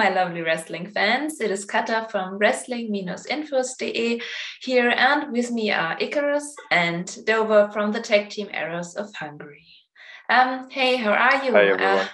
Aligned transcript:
my 0.00 0.08
lovely 0.08 0.40
wrestling 0.40 0.86
fans. 0.86 1.42
It 1.42 1.50
is 1.50 1.66
Kata 1.66 2.08
from 2.10 2.38
wrestling-infos.de 2.38 4.22
here, 4.62 4.88
and 4.96 5.30
with 5.30 5.50
me 5.50 5.70
are 5.72 5.98
Icarus 6.00 6.56
and 6.70 7.04
Dover 7.26 7.68
from 7.70 7.92
the 7.92 8.00
tag 8.00 8.30
team 8.30 8.48
Arrows 8.54 8.96
of 8.96 9.14
Hungary. 9.14 9.66
Um, 10.30 10.70
hey, 10.70 10.96
how 10.96 11.12
are 11.12 11.44
you? 11.44 11.52
Hi, 11.52 11.66
everyone. 11.66 11.98
Uh, 11.98 12.08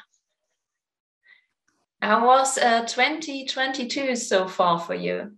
how 2.03 2.27
was 2.27 2.59
uh, 2.59 2.81
2022 2.87 4.17
so 4.17 4.49
far 4.49 4.81
for 4.81 4.97
you? 4.97 5.31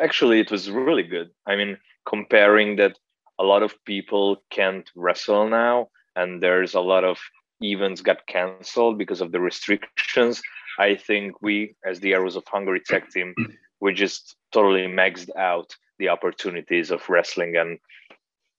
Actually, 0.00 0.40
it 0.40 0.50
was 0.50 0.72
really 0.72 1.04
good. 1.04 1.30
I 1.46 1.54
mean, 1.54 1.78
comparing 2.04 2.74
that 2.76 2.98
a 3.38 3.44
lot 3.44 3.62
of 3.62 3.76
people 3.84 4.42
can't 4.50 4.90
wrestle 4.96 5.48
now, 5.48 5.90
and 6.16 6.42
there's 6.42 6.74
a 6.74 6.80
lot 6.80 7.04
of 7.04 7.20
events 7.62 8.00
got 8.00 8.26
cancelled 8.26 8.98
because 8.98 9.20
of 9.20 9.32
the 9.32 9.40
restrictions. 9.40 10.42
I 10.78 10.94
think 10.94 11.40
we, 11.42 11.76
as 11.84 12.00
the 12.00 12.14
Arrows 12.14 12.36
of 12.36 12.44
Hungary 12.46 12.80
tag 12.80 13.08
team, 13.10 13.34
we 13.80 13.92
just 13.92 14.36
totally 14.52 14.86
maxed 14.86 15.34
out 15.36 15.74
the 15.98 16.08
opportunities 16.08 16.90
of 16.90 17.08
wrestling. 17.08 17.56
And 17.56 17.78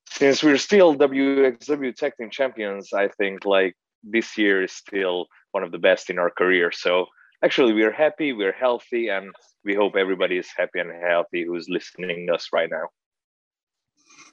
since 0.09 0.43
we're 0.43 0.57
still 0.57 0.95
WXW 0.95 1.95
tag 1.95 2.13
team 2.17 2.29
champions, 2.29 2.93
I 2.93 3.07
think 3.07 3.45
like 3.45 3.75
this 4.03 4.37
year 4.37 4.63
is 4.63 4.71
still 4.71 5.27
one 5.52 5.63
of 5.63 5.71
the 5.71 5.79
best 5.79 6.09
in 6.09 6.19
our 6.19 6.29
career. 6.29 6.71
So 6.71 7.07
actually, 7.43 7.73
we're 7.73 7.91
happy, 7.91 8.33
we're 8.33 8.52
healthy, 8.52 9.09
and 9.09 9.31
we 9.63 9.73
hope 9.75 9.95
everybody 9.95 10.38
is 10.38 10.49
happy 10.55 10.79
and 10.79 10.91
healthy 11.03 11.45
who's 11.45 11.69
listening 11.69 12.27
us 12.33 12.49
right 12.53 12.69
now. 12.69 12.89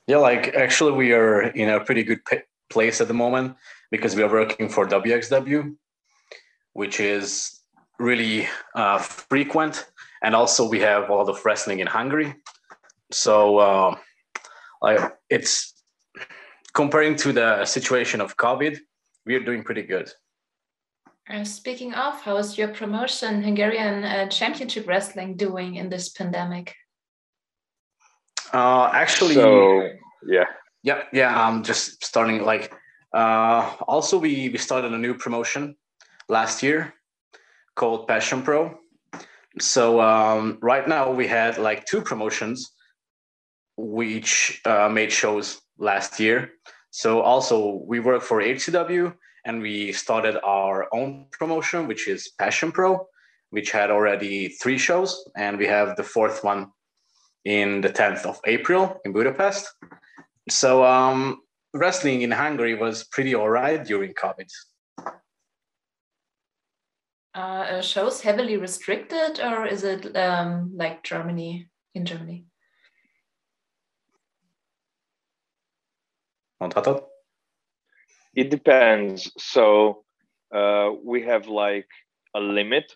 Yeah, 0.07 0.19
like 0.19 0.55
actually, 0.55 0.93
we 0.93 1.13
are 1.13 1.43
in 1.43 1.69
a 1.69 1.85
pretty 1.85 2.03
good 2.03 2.21
place 2.71 3.01
at 3.01 3.09
the 3.09 3.15
moment 3.15 3.57
because 3.91 4.15
we 4.15 4.23
are 4.23 4.31
working 4.31 4.69
for 4.69 4.87
WXW, 4.87 5.75
which 6.73 7.01
is 7.01 7.61
really 7.99 8.49
uh, 8.75 8.99
frequent. 8.99 9.87
And 10.23 10.35
also, 10.35 10.69
we 10.69 10.81
have 10.81 11.09
a 11.09 11.15
lot 11.15 11.29
of 11.29 11.45
wrestling 11.45 11.79
in 11.81 11.87
Hungary. 11.87 12.35
So, 13.11 13.59
uh, 13.59 13.97
like, 14.83 15.17
it's 15.31 15.75
comparing 16.75 17.17
to 17.17 17.33
the 17.33 17.65
situation 17.65 18.21
of 18.21 18.37
COVID, 18.37 18.79
we 19.27 19.35
are 19.35 19.45
doing 19.45 19.63
pretty 19.63 19.83
good. 19.83 20.11
Uh, 21.31 21.45
speaking 21.45 21.93
of, 21.93 22.15
how 22.23 22.37
is 22.39 22.57
your 22.57 22.69
promotion, 22.69 23.43
Hungarian 23.43 24.05
uh, 24.05 24.29
Championship 24.29 24.89
Wrestling, 24.89 25.37
doing 25.37 25.75
in 25.75 25.91
this 25.91 26.09
pandemic? 26.09 26.75
Uh, 28.53 28.91
actually, 28.95 29.35
so, 29.35 29.89
yeah, 30.27 30.45
yeah, 30.89 31.03
yeah. 31.13 31.33
I'm 31.47 31.63
just 31.63 32.03
starting 32.03 32.45
like 32.45 32.73
uh, 33.13 33.75
also, 33.87 34.19
we, 34.19 34.49
we 34.49 34.59
started 34.59 34.93
a 34.93 34.99
new 34.99 35.15
promotion 35.15 35.77
last 36.29 36.63
year 36.63 36.95
called 37.75 38.09
Passion 38.09 38.43
Pro. 38.43 38.79
So 39.61 40.01
um, 40.01 40.59
right 40.61 40.87
now 40.87 41.11
we 41.11 41.27
had 41.27 41.59
like 41.59 41.85
two 41.87 42.01
promotions 42.01 42.73
which 43.77 44.61
uh, 44.65 44.89
made 44.89 45.13
shows 45.13 45.61
last 45.79 46.21
year. 46.21 46.53
So 46.91 47.21
also 47.21 47.83
we 47.87 48.01
work 48.01 48.23
for 48.23 48.41
HCW 48.41 49.15
and 49.45 49.63
we 49.63 49.93
started 49.93 50.37
our 50.45 50.89
own 50.93 51.27
promotion, 51.33 51.87
which 51.87 52.09
is 52.09 52.33
Passion 52.39 52.73
Pro, 52.73 53.07
which 53.51 53.71
had 53.71 53.91
already 53.91 54.49
three 54.49 54.79
shows, 54.79 55.11
and 55.37 55.57
we 55.59 55.67
have 55.67 55.97
the 55.97 56.03
fourth 56.03 56.45
one 56.45 56.71
in 57.45 57.81
the 57.81 57.89
10th 57.91 58.27
of 58.27 58.41
April 58.47 59.01
in 59.05 59.13
Budapest. 59.13 59.73
So 60.49 60.85
um, 60.85 61.41
wrestling 61.75 62.23
in 62.23 62.31
Hungary 62.31 62.75
was 62.75 63.05
pretty 63.05 63.35
all 63.35 63.49
right 63.49 63.85
during 63.85 64.15
COVID. 64.15 64.49
Uh, 67.35 67.39
uh, 67.39 67.83
shows 67.83 68.21
heavily 68.23 68.57
restricted, 68.57 69.39
or 69.41 69.67
is 69.67 69.85
it 69.85 70.17
um, 70.17 70.73
like 70.75 71.05
Germany 71.05 71.69
in 71.95 72.05
Germany? 72.05 72.47
It 78.35 78.51
depends. 78.51 79.31
So 79.39 80.05
uh, 80.55 80.91
we 81.05 81.23
have 81.23 81.47
like 81.47 81.89
a 82.35 82.41
limit 82.41 82.93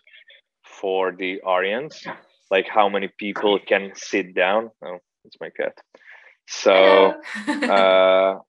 for 0.65 1.11
the 1.11 1.41
audience, 1.41 2.05
like 2.51 2.67
how 2.67 2.89
many 2.89 3.09
people 3.17 3.59
can 3.59 3.91
sit 3.95 4.33
down. 4.35 4.71
Oh, 4.83 4.97
it's 5.23 5.37
my 5.39 5.49
cat. 5.49 5.77
So 6.61 7.15
uh, 7.47 8.39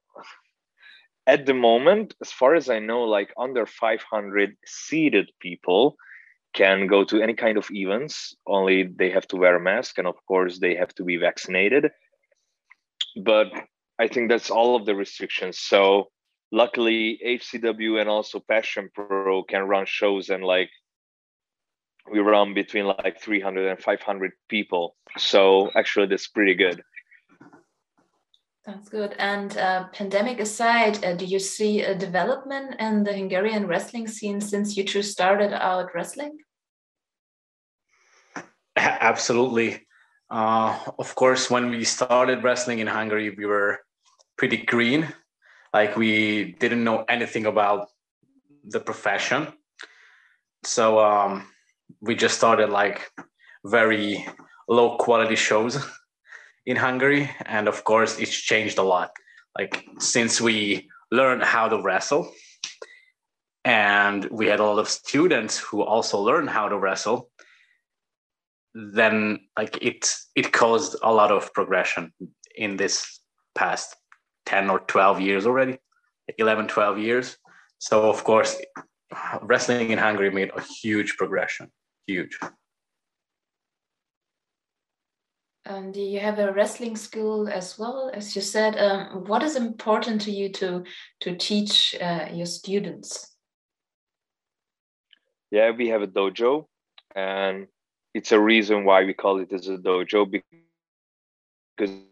at 1.27 1.47
the 1.47 1.55
moment, 1.55 2.15
as 2.21 2.31
far 2.31 2.55
as 2.55 2.69
I 2.69 2.79
know, 2.79 3.03
like 3.03 3.33
under 3.37 3.67
500 3.67 4.57
seated 4.67 5.31
people 5.41 5.97
can 6.55 6.87
go 6.87 7.05
to 7.05 7.21
any 7.21 7.35
kind 7.35 7.59
of 7.59 7.69
events. 7.71 8.35
Only 8.47 8.85
they 8.85 9.11
have 9.11 9.27
to 9.29 9.37
wear 9.37 9.57
a 9.57 9.61
mask, 9.61 9.99
and 9.99 10.07
of 10.07 10.17
course, 10.27 10.59
they 10.59 10.77
have 10.77 10.95
to 10.95 11.05
be 11.05 11.17
vaccinated. 11.17 11.91
But 13.23 13.49
I 13.99 14.09
think 14.09 14.29
that's 14.29 14.51
all 14.51 14.77
of 14.77 14.87
the 14.87 14.95
restrictions. 14.95 15.59
So 15.59 16.11
luckily, 16.53 17.19
HCW 17.25 18.01
and 18.01 18.09
also 18.09 18.41
Passion 18.41 18.91
Pro 18.95 19.43
can 19.43 19.63
run 19.63 19.87
shows 19.87 20.31
and 20.31 20.45
like 20.45 20.71
we 22.11 22.19
run 22.19 22.55
between 22.55 22.87
like 22.87 23.21
300 23.21 23.67
and 23.69 23.81
500 23.81 24.33
people. 24.49 24.95
So 25.17 25.71
actually, 25.75 26.07
that's 26.07 26.29
pretty 26.29 26.55
good. 26.55 26.83
Sounds 28.67 28.89
good. 28.89 29.15
And 29.19 29.55
uh, 29.59 29.89
pandemic 29.93 30.41
aside, 30.41 31.05
uh, 31.05 31.13
do 31.15 31.27
you 31.27 31.39
see 31.39 31.83
a 31.83 31.95
development 31.95 32.77
in 32.81 33.05
the 33.05 33.13
Hungarian 33.13 33.67
wrestling 33.67 34.09
scene 34.09 34.41
since 34.41 34.75
you 34.75 34.85
two 34.85 35.03
started 35.03 35.53
out 35.53 35.95
wrestling? 35.95 36.39
Absolutely. 38.77 39.87
Uh, 40.31 40.79
of 40.99 41.15
course, 41.15 41.51
when 41.51 41.69
we 41.69 41.85
started 41.85 42.43
wrestling 42.43 42.79
in 42.79 42.87
Hungary, 42.87 43.35
we 43.37 43.45
were 43.45 43.81
pretty 44.39 44.57
green. 44.57 45.09
Like 45.75 45.97
we 45.97 46.57
didn't 46.59 46.85
know 46.85 47.05
anything 47.07 47.45
about 47.45 47.89
the 48.65 48.81
profession. 48.81 49.49
So 50.63 51.01
um, 51.01 51.47
we 52.01 52.15
just 52.15 52.39
started 52.39 52.71
like 52.71 53.13
very 53.63 54.25
low 54.69 54.97
quality 54.97 55.37
shows. 55.37 55.77
in 56.67 56.77
Hungary, 56.77 57.31
and 57.45 57.69
of 57.69 57.85
course, 57.85 58.19
it's 58.19 58.35
changed 58.35 58.79
a 58.79 58.83
lot. 58.83 59.11
Like 59.59 59.85
since 59.99 60.41
we 60.41 60.89
learned 61.11 61.43
how 61.43 61.69
to 61.69 61.81
wrestle, 61.81 62.33
and 63.65 64.25
we 64.31 64.47
had 64.47 64.61
a 64.61 64.65
lot 64.65 64.79
of 64.79 64.89
students 64.89 65.59
who 65.59 65.83
also 65.83 66.19
learned 66.19 66.51
how 66.51 66.69
to 66.69 66.79
wrestle, 66.79 67.31
then 68.75 69.41
like 69.57 69.79
it 69.81 70.09
it 70.35 70.53
caused 70.53 70.97
a 71.03 71.13
lot 71.13 71.31
of 71.31 71.53
progression 71.55 72.13
in 72.57 72.77
this 72.77 73.21
past 73.55 73.97
10 74.47 74.69
or 74.69 74.81
12 74.81 75.21
years 75.21 75.47
already 75.47 75.79
11 76.39 76.69
12 76.69 76.99
years. 76.99 77.37
So 77.79 78.11
of 78.11 78.25
course 78.25 78.57
wrestling 79.43 79.91
in 79.91 79.99
hungary 79.99 80.31
made 80.31 80.51
a 80.57 80.61
huge 80.61 81.17
progression 81.17 81.71
huge 82.07 82.37
And 85.67 85.97
you 85.97 86.21
have 86.21 86.39
a 86.39 86.53
wrestling 86.53 86.95
school 86.95 87.49
as 87.49 87.79
well, 87.79 88.11
as 88.13 88.37
you 88.37 88.43
said. 88.43 88.77
Um, 88.77 89.25
what 89.25 89.43
is 89.43 89.57
important 89.57 90.21
to 90.23 90.31
you 90.31 90.51
to 90.53 90.85
to 91.21 91.37
teach 91.37 91.97
uh, 92.01 92.29
your 92.33 92.47
students? 92.47 93.35
Yeah, 95.51 95.71
we 95.71 95.89
have 95.89 96.03
a 96.03 96.07
dojo, 96.07 96.67
and 97.15 97.69
it's 98.13 98.33
a 98.33 98.41
reason 98.41 98.85
why 98.85 99.05
we 99.05 99.15
call 99.15 99.41
it 99.41 99.53
as 99.53 99.69
a 99.69 99.79
dojo 99.79 100.31
because 100.31 102.03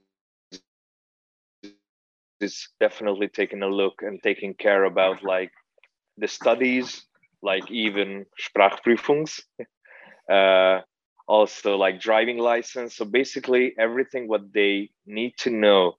it's 2.40 2.68
definitely 2.80 3.28
taking 3.28 3.62
a 3.62 3.68
look 3.68 4.02
and 4.02 4.22
taking 4.22 4.54
care 4.54 4.84
about 4.84 5.22
like 5.22 5.52
the 6.16 6.28
studies, 6.28 7.06
like 7.42 7.70
even 7.70 8.26
Sprachprüfungs. 8.40 9.42
Uh, 10.30 10.80
also 11.26 11.76
like 11.76 12.00
driving 12.00 12.38
license 12.38 12.96
so 12.96 13.04
basically 13.04 13.74
everything 13.78 14.28
what 14.28 14.52
they 14.52 14.90
need 15.06 15.34
to 15.36 15.50
know 15.50 15.94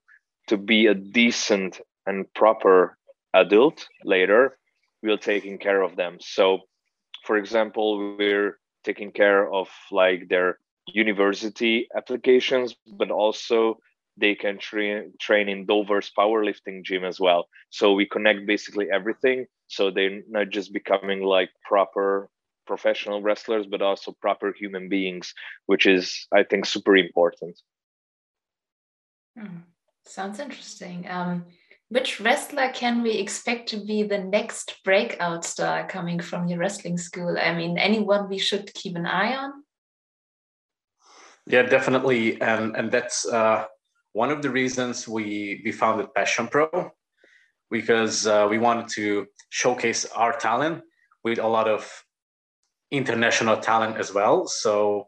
to 0.48 0.58
be 0.58 0.88
a 0.88 0.94
decent 0.94 1.80
and 2.06 2.32
proper 2.34 2.98
adult 3.34 3.88
later 4.04 4.58
we're 5.02 5.18
taking 5.18 5.58
care 5.58 5.82
of 5.82 5.96
them 5.96 6.18
so 6.20 6.60
for 7.26 7.38
example 7.38 8.16
we're 8.18 8.60
taking 8.84 9.12
care 9.12 9.52
of 9.52 9.70
like 9.92 10.28
their 10.30 10.60
university 10.88 11.88
applications 11.96 12.76
but 12.98 13.10
also 13.10 13.78
they 14.18 14.36
can 14.36 14.58
train 14.60 15.14
train 15.20 15.50
in 15.50 15.66
Dover's 15.66 16.12
powerlifting 16.18 16.84
gym 16.84 17.04
as 17.04 17.20
well. 17.20 17.48
So 17.70 17.94
we 17.94 18.06
connect 18.06 18.46
basically 18.46 18.88
everything. 18.92 19.48
So 19.68 19.90
they're 19.90 20.22
not 20.30 20.50
just 20.50 20.74
becoming 20.74 21.24
like 21.24 21.50
proper 21.64 22.30
professional 22.66 23.22
wrestlers 23.22 23.66
but 23.70 23.82
also 23.82 24.16
proper 24.22 24.54
human 24.54 24.90
beings 24.90 25.34
which 25.66 25.86
is 25.86 26.28
i 26.34 26.44
think 26.44 26.66
super 26.66 26.96
important 26.96 27.60
hmm. 29.38 29.58
sounds 30.06 30.40
interesting 30.40 31.06
um, 31.10 31.46
which 31.94 32.20
wrestler 32.20 32.70
can 32.74 33.04
we 33.04 33.12
expect 33.12 33.70
to 33.70 33.78
be 33.78 34.02
the 34.02 34.18
next 34.18 34.84
breakout 34.84 35.46
star 35.46 35.88
coming 35.88 36.20
from 36.20 36.48
your 36.48 36.58
wrestling 36.58 36.98
school? 36.98 37.38
I 37.40 37.54
mean, 37.54 37.78
anyone 37.78 38.30
we 38.30 38.40
should 38.40 38.74
keep 38.74 38.96
an 38.96 39.06
eye 39.06 39.36
on? 39.36 39.52
Yeah, 41.46 41.62
definitely, 41.62 42.42
and 42.42 42.76
and 42.76 42.92
that's 42.92 43.28
uh, 43.28 43.66
one 44.14 44.32
of 44.32 44.42
the 44.42 44.50
reasons 44.50 45.08
we 45.08 45.62
we 45.64 45.72
founded 45.72 46.14
Passion 46.16 46.48
Pro 46.48 46.92
because 47.70 48.26
uh, 48.26 48.48
we 48.50 48.58
wanted 48.58 48.88
to 48.96 49.28
showcase 49.50 50.06
our 50.16 50.34
talent 50.34 50.82
with 51.24 51.38
a 51.38 51.48
lot 51.48 51.68
of 51.68 51.86
international 52.94 53.58
talent 53.58 53.98
as 53.98 54.14
well. 54.14 54.48
So 54.48 55.08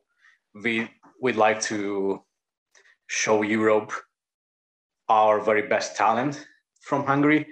we 0.64 0.90
we'd 1.22 1.38
like 1.38 1.62
to 1.62 2.22
show 3.08 3.44
Europe 3.44 3.92
our 5.08 5.40
very 5.40 5.68
best 5.68 5.96
talent 5.96 6.46
from 6.82 7.06
Hungary. 7.06 7.48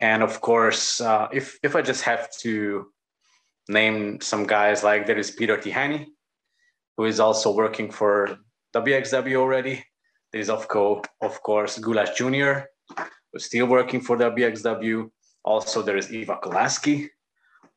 And 0.00 0.22
of 0.22 0.40
course, 0.40 1.00
uh, 1.00 1.28
if 1.32 1.58
if 1.62 1.76
I 1.76 1.82
just 1.82 2.02
have 2.02 2.30
to 2.42 2.86
name 3.68 4.20
some 4.20 4.46
guys, 4.46 4.82
like 4.82 5.06
there 5.06 5.18
is 5.18 5.30
Peter 5.30 5.56
Tihanyi, 5.56 6.06
who 6.96 7.04
is 7.04 7.20
also 7.20 7.54
working 7.54 7.90
for 7.90 8.38
WXW 8.74 9.36
already. 9.36 9.84
There 10.32 10.40
is 10.40 10.50
of, 10.50 10.66
co- 10.68 11.02
of 11.22 11.42
course 11.42 11.78
Gulas 11.78 12.14
Jr., 12.16 12.66
who's 13.32 13.44
still 13.44 13.66
working 13.66 14.00
for 14.00 14.16
WXW. 14.16 15.10
Also, 15.44 15.82
there 15.82 15.96
is 15.96 16.12
Eva 16.12 16.38
Kolaski, 16.42 17.08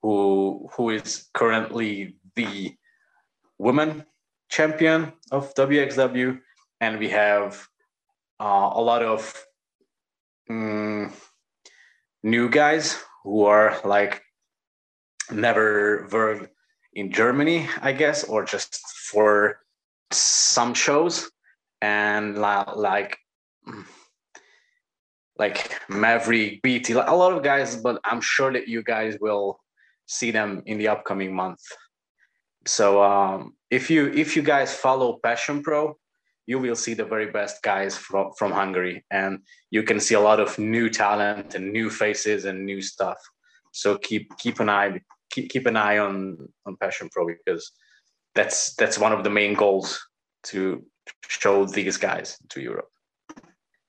who 0.02 0.70
who 0.74 0.90
is 0.90 1.28
currently 1.34 2.18
the 2.36 2.76
women 3.58 4.06
champion 4.50 5.14
of 5.32 5.54
WXW, 5.56 6.40
and 6.80 7.00
we 7.00 7.10
have 7.10 7.68
uh, 8.40 8.70
a 8.74 8.82
lot 8.82 9.04
of 9.04 9.34
um, 10.50 11.12
new 12.24 12.50
guys 12.50 13.04
who 13.24 13.46
are 13.46 13.80
like 13.84 14.22
never 15.32 16.08
were 16.12 16.50
in 16.94 17.12
Germany, 17.12 17.68
I 17.82 17.92
guess, 17.92 18.24
or 18.24 18.46
just 18.46 18.80
for 19.12 19.60
some 20.12 20.74
shows, 20.74 21.30
and 21.82 22.38
like 22.38 23.18
like 25.38 25.80
Maverick, 25.90 26.62
BT, 26.62 26.94
a 26.94 27.14
lot 27.14 27.34
of 27.34 27.44
guys, 27.44 27.76
but 27.76 28.00
I'm 28.04 28.22
sure 28.22 28.52
that 28.54 28.68
you 28.68 28.82
guys 28.84 29.18
will 29.22 29.60
see 30.08 30.32
them 30.32 30.64
in 30.66 30.78
the 30.80 30.88
upcoming 30.88 31.36
month. 31.36 31.62
So 32.66 33.04
um, 33.04 33.54
if 33.70 33.90
you 33.90 34.12
if 34.14 34.36
you 34.36 34.42
guys 34.42 34.74
follow 34.74 35.20
Passion 35.24 35.62
Pro, 35.62 35.98
you 36.48 36.60
will 36.60 36.76
see 36.76 36.94
the 36.94 37.06
very 37.06 37.28
best 37.28 37.62
guys 37.62 37.96
from, 37.98 38.32
from 38.38 38.52
Hungary 38.52 39.06
and 39.12 39.40
you 39.70 39.84
can 39.84 40.00
see 40.00 40.16
a 40.16 40.20
lot 40.20 40.40
of 40.40 40.58
new 40.58 40.90
talent 40.90 41.56
and 41.56 41.72
new 41.72 41.90
faces 41.90 42.46
and 42.46 42.66
new 42.66 42.82
stuff. 42.82 43.18
So 43.74 43.98
keep 43.98 44.36
keep 44.38 44.60
an 44.60 44.70
eye 44.70 45.02
keep, 45.30 45.50
keep 45.50 45.66
an 45.66 45.76
eye 45.76 46.00
on 46.00 46.50
on 46.66 46.78
Passion 46.78 47.10
Pro 47.12 47.28
because 47.28 47.72
that's 48.34 48.74
that's 48.76 48.98
one 48.98 49.12
of 49.12 49.24
the 49.24 49.30
main 49.30 49.54
goals 49.54 50.00
to 50.44 50.84
show 51.28 51.66
these 51.66 51.98
guys 51.98 52.38
to 52.50 52.62
Europe. 52.62 52.90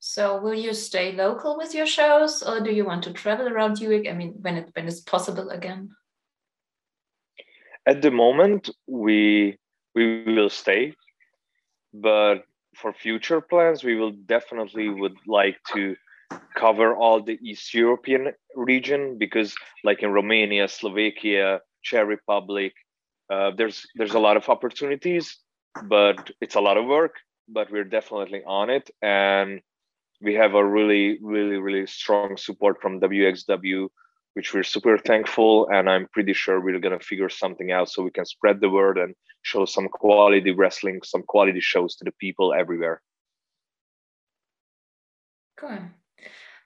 So 0.00 0.40
will 0.40 0.54
you 0.54 0.74
stay 0.74 1.12
local 1.12 1.56
with 1.56 1.74
your 1.74 1.86
shows 1.86 2.42
or 2.42 2.60
do 2.60 2.72
you 2.72 2.84
want 2.84 3.02
to 3.04 3.12
travel 3.12 3.48
around 3.48 3.80
Europe? 3.80 4.06
I 4.08 4.12
mean 4.12 4.34
when 4.40 4.56
it 4.56 4.70
when 4.74 4.88
it's 4.88 5.00
possible 5.00 5.50
again? 5.50 5.90
At 7.88 8.02
the 8.02 8.10
moment 8.10 8.62
we 8.86 9.56
we 9.94 10.04
will 10.36 10.50
stay 10.50 10.94
but 11.94 12.44
for 12.76 12.92
future 12.92 13.40
plans 13.40 13.82
we 13.82 13.96
will 13.96 14.12
definitely 14.34 14.88
would 15.00 15.16
like 15.26 15.56
to 15.74 15.96
cover 16.54 16.94
all 16.94 17.22
the 17.22 17.38
east 17.42 17.72
european 17.72 18.22
region 18.54 19.16
because 19.16 19.54
like 19.88 20.02
in 20.02 20.10
romania 20.12 20.68
slovakia 20.68 21.60
czech 21.82 22.06
republic 22.06 22.72
uh, 23.32 23.50
there's 23.56 23.86
there's 23.96 24.14
a 24.14 24.24
lot 24.26 24.36
of 24.36 24.48
opportunities 24.48 25.26
but 25.84 26.30
it's 26.42 26.56
a 26.56 26.60
lot 26.60 26.76
of 26.76 26.84
work 26.86 27.14
but 27.48 27.70
we're 27.70 27.84
definitely 27.84 28.42
on 28.46 28.70
it. 28.70 28.90
And 29.02 29.60
we 30.20 30.34
have 30.34 30.54
a 30.54 30.64
really 30.64 31.18
really 31.22 31.56
really 31.56 31.86
strong 31.86 32.36
support 32.36 32.82
from 32.82 33.00
wxw 33.00 33.88
which 34.38 34.54
we're 34.54 34.62
super 34.62 34.96
thankful. 34.96 35.68
And 35.68 35.90
I'm 35.90 36.06
pretty 36.12 36.32
sure 36.32 36.60
we're 36.60 36.78
going 36.78 36.96
to 36.96 37.04
figure 37.04 37.28
something 37.28 37.72
out 37.72 37.90
so 37.90 38.04
we 38.04 38.12
can 38.12 38.24
spread 38.24 38.60
the 38.60 38.70
word 38.70 38.96
and 38.96 39.12
show 39.42 39.64
some 39.64 39.88
quality 39.88 40.52
wrestling, 40.52 41.00
some 41.02 41.24
quality 41.24 41.58
shows 41.58 41.96
to 41.96 42.04
the 42.04 42.12
people 42.20 42.54
everywhere. 42.54 43.02
Cool. 45.56 45.80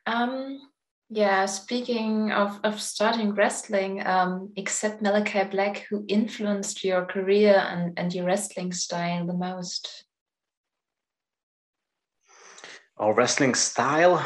Um, 0.04 0.60
yeah, 1.08 1.46
speaking 1.46 2.30
of, 2.30 2.60
of 2.62 2.78
starting 2.78 3.34
wrestling, 3.34 4.06
um, 4.06 4.52
except 4.56 5.00
Malachi 5.00 5.44
Black, 5.44 5.86
who 5.88 6.04
influenced 6.08 6.84
your 6.84 7.06
career 7.06 7.54
and, 7.56 7.98
and 7.98 8.12
your 8.12 8.26
wrestling 8.26 8.74
style 8.74 9.26
the 9.26 9.32
most? 9.32 10.04
Our 12.98 13.14
wrestling 13.14 13.54
style? 13.54 14.22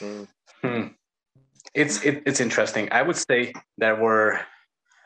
Mm. 0.00 0.28
Hmm 0.62 0.86
it's 1.76 2.02
it, 2.02 2.22
it's 2.26 2.40
interesting. 2.40 2.88
I 2.90 3.02
would 3.02 3.16
say 3.16 3.52
there 3.76 3.96
were 3.96 4.40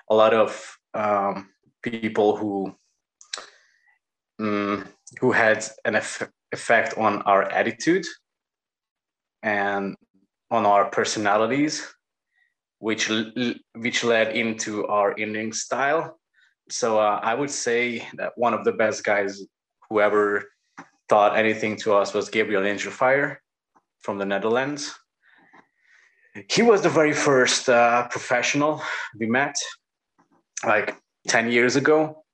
a 0.09 0.15
lot 0.15 0.33
of 0.33 0.79
um, 0.95 1.51
people 1.83 2.37
who 2.37 2.75
um, 4.39 4.87
who 5.21 5.33
had 5.33 5.67
an 5.85 5.97
eff- 5.97 6.31
effect 6.53 6.97
on 6.97 7.23
our 7.23 7.43
attitude 7.43 8.07
and 9.43 9.97
on 10.51 10.65
our 10.65 10.89
personalities, 10.91 11.87
which 12.79 13.11
which 13.75 14.05
led 14.05 14.37
into 14.37 14.87
our 14.87 15.15
ending 15.19 15.53
style. 15.53 16.19
So 16.71 17.01
uh, 17.01 17.19
I 17.21 17.35
would 17.35 17.51
say 17.51 18.07
that 18.15 18.33
one 18.37 18.55
of 18.55 18.65
the 18.65 18.73
best 18.73 19.03
guys 19.03 19.43
who 19.89 20.01
ever 20.01 20.45
taught 21.09 21.37
anything 21.37 21.75
to 21.79 21.95
us 21.95 22.15
was 22.15 22.31
Gabriel 22.31 22.63
Angelfire 22.63 23.39
from 24.03 24.19
the 24.19 24.25
Netherlands 24.25 24.95
he 26.49 26.63
was 26.63 26.83
the 26.83 26.89
very 26.89 27.13
first 27.13 27.69
uh, 27.69 28.07
professional 28.09 28.83
we 29.19 29.27
met 29.27 29.57
like 30.65 30.97
10 31.29 31.51
years 31.51 31.77
ago. 31.77 32.25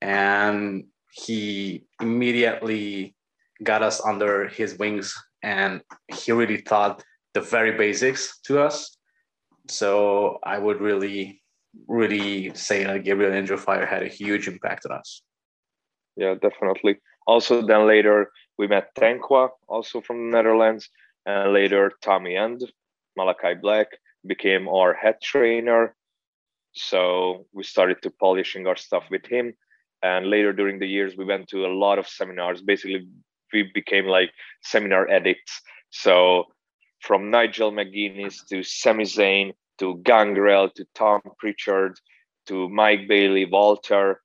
And 0.00 0.84
he 1.12 1.84
immediately 2.00 3.14
got 3.62 3.82
us 3.82 4.00
under 4.04 4.48
his 4.48 4.78
wings. 4.78 5.14
And 5.42 5.82
he 6.08 6.32
really 6.32 6.62
taught 6.62 7.02
the 7.34 7.40
very 7.40 7.76
basics 7.76 8.40
to 8.44 8.60
us. 8.60 8.96
So 9.68 10.38
i 10.42 10.58
would 10.58 10.80
really 10.80 11.42
really 11.86 12.52
say 12.54 12.82
that 12.82 13.04
gabriel 13.04 13.30
Angelfire 13.30 13.88
had 13.88 14.02
a 14.02 14.08
huge 14.08 14.48
impact 14.48 14.86
on 14.86 14.98
us. 14.98 15.22
Yeah 16.16 16.34
definitely. 16.34 16.98
Also 17.26 17.64
then 17.64 17.86
later 17.86 18.32
we 18.58 18.66
met 18.66 18.94
Tankwa, 18.96 19.50
also 19.68 20.00
from 20.00 20.16
the 20.30 20.36
netherlands 20.36 20.90
and 21.26 21.52
later 21.52 21.92
tommy 22.02 22.34
end 22.36 22.62
Malachi 23.20 23.54
Black 23.60 23.88
became 24.26 24.68
our 24.68 24.92
head 24.94 25.16
trainer. 25.22 25.94
So 26.72 27.46
we 27.52 27.62
started 27.64 27.98
to 28.02 28.10
polishing 28.10 28.66
our 28.66 28.76
stuff 28.76 29.04
with 29.10 29.26
him. 29.26 29.54
And 30.02 30.30
later 30.34 30.52
during 30.52 30.78
the 30.78 30.86
years, 30.96 31.16
we 31.16 31.24
went 31.32 31.48
to 31.48 31.66
a 31.66 31.74
lot 31.84 31.98
of 31.98 32.06
seminars. 32.08 32.62
Basically, 32.62 33.06
we 33.52 33.70
became 33.74 34.06
like 34.06 34.30
seminar 34.62 35.08
addicts. 35.08 35.60
So 35.90 36.44
from 37.00 37.30
Nigel 37.30 37.72
McGuinness 37.72 38.36
to 38.48 38.62
Sami 38.62 39.04
Zayn 39.04 39.52
to 39.78 40.00
Gangrel 40.08 40.70
to 40.76 40.84
Tom 40.94 41.20
Pritchard 41.38 41.98
to 42.46 42.68
Mike 42.68 43.08
Bailey, 43.08 43.44
Walter, 43.44 44.20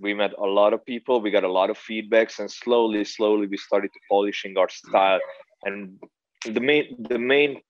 we 0.00 0.12
met 0.14 0.32
a 0.38 0.50
lot 0.60 0.72
of 0.72 0.84
people. 0.84 1.20
We 1.20 1.30
got 1.30 1.44
a 1.44 1.52
lot 1.60 1.70
of 1.70 1.78
feedbacks, 1.78 2.38
and 2.38 2.50
slowly, 2.50 3.04
slowly, 3.04 3.46
we 3.46 3.56
started 3.56 3.90
to 3.94 4.00
polishing 4.10 4.56
our 4.56 4.68
style. 4.68 5.20
And 5.64 5.98
the 6.44 6.60
main, 6.60 6.84
the 6.98 7.18
main 7.18 7.60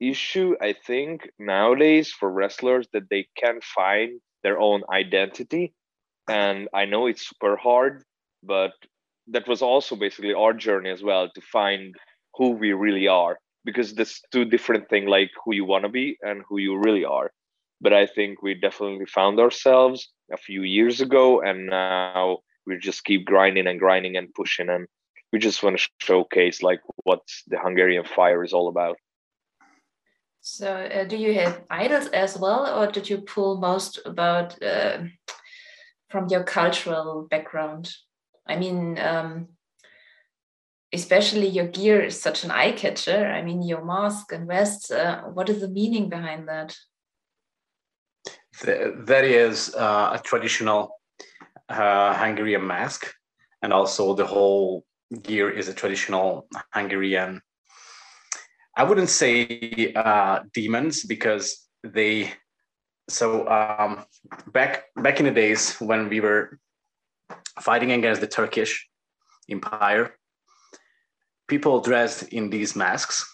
issue 0.00 0.54
i 0.60 0.72
think 0.86 1.28
nowadays 1.38 2.10
for 2.12 2.30
wrestlers 2.30 2.86
that 2.92 3.08
they 3.10 3.26
can't 3.36 3.64
find 3.64 4.20
their 4.42 4.58
own 4.58 4.82
identity. 4.92 5.74
And 6.28 6.68
i 6.74 6.84
know 6.84 7.06
it's 7.06 7.28
super 7.28 7.56
hard 7.56 8.04
but 8.42 8.72
that 9.28 9.48
was 9.48 9.62
also 9.62 9.96
basically 9.96 10.34
our 10.34 10.52
journey 10.52 10.90
as 10.90 11.02
well 11.02 11.28
to 11.34 11.40
find 11.40 11.94
who 12.34 12.50
we 12.50 12.72
really 12.72 13.08
are 13.08 13.38
because 13.64 13.94
there's 13.94 14.20
two 14.32 14.44
different 14.44 14.88
things 14.88 15.08
like 15.08 15.30
who 15.44 15.54
you 15.54 15.64
want 15.64 15.84
to 15.84 15.88
be 15.88 16.16
and 16.22 16.42
who 16.48 16.58
you 16.58 16.76
really 16.76 17.04
are. 17.04 17.30
But 17.80 17.92
i 17.92 18.06
think 18.06 18.42
we 18.42 18.54
definitely 18.54 19.06
found 19.06 19.40
ourselves 19.40 20.08
a 20.32 20.36
few 20.36 20.62
years 20.62 21.00
ago 21.00 21.40
and 21.40 21.66
now 21.66 22.38
we 22.66 22.76
just 22.78 23.04
keep 23.04 23.24
grinding 23.24 23.66
and 23.66 23.78
grinding 23.78 24.16
and 24.16 24.32
pushing 24.34 24.68
and 24.68 24.86
we 25.32 25.38
just 25.38 25.62
want 25.62 25.78
to 25.78 25.88
showcase 26.00 26.62
like 26.62 26.80
what 27.04 27.20
the 27.46 27.58
hungarian 27.58 28.04
fire 28.04 28.44
is 28.44 28.52
all 28.52 28.68
about 28.68 28.96
so, 30.48 30.72
uh, 30.74 31.04
do 31.04 31.16
you 31.16 31.34
have 31.34 31.62
idols 31.68 32.08
as 32.08 32.38
well, 32.38 32.66
or 32.66 32.90
did 32.90 33.10
you 33.10 33.18
pull 33.18 33.58
most 33.58 34.00
about 34.06 34.60
uh, 34.62 35.04
from 36.08 36.28
your 36.28 36.42
cultural 36.42 37.26
background? 37.30 37.92
I 38.46 38.56
mean, 38.56 38.98
um, 38.98 39.48
especially 40.92 41.48
your 41.48 41.68
gear 41.68 42.00
is 42.00 42.18
such 42.20 42.44
an 42.44 42.50
eye 42.50 42.72
catcher. 42.72 43.26
I 43.26 43.42
mean, 43.42 43.62
your 43.62 43.84
mask 43.84 44.32
and 44.32 44.48
vest. 44.48 44.90
Uh, 44.90 45.24
what 45.24 45.50
is 45.50 45.60
the 45.60 45.68
meaning 45.68 46.08
behind 46.08 46.48
that? 46.48 46.74
That 48.62 49.24
is 49.24 49.74
uh, 49.74 50.18
a 50.18 50.22
traditional 50.24 50.98
uh, 51.68 52.14
Hungarian 52.14 52.66
mask, 52.66 53.12
and 53.60 53.74
also 53.74 54.14
the 54.14 54.26
whole 54.26 54.86
gear 55.22 55.50
is 55.50 55.68
a 55.68 55.74
traditional 55.74 56.48
Hungarian. 56.72 57.42
I 58.78 58.84
wouldn't 58.84 59.10
say 59.10 59.92
uh, 59.96 60.40
demons 60.54 61.04
because 61.04 61.66
they. 61.82 62.32
So 63.10 63.48
um, 63.48 64.04
back 64.52 64.84
back 64.94 65.18
in 65.18 65.26
the 65.26 65.32
days 65.32 65.74
when 65.80 66.08
we 66.08 66.20
were 66.20 66.60
fighting 67.60 67.90
against 67.90 68.20
the 68.20 68.28
Turkish 68.28 68.88
Empire, 69.50 70.14
people 71.48 71.80
dressed 71.80 72.28
in 72.28 72.50
these 72.50 72.76
masks 72.76 73.26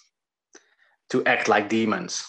to 1.11 1.23
act 1.27 1.47
like 1.47 1.69
demons, 1.69 2.25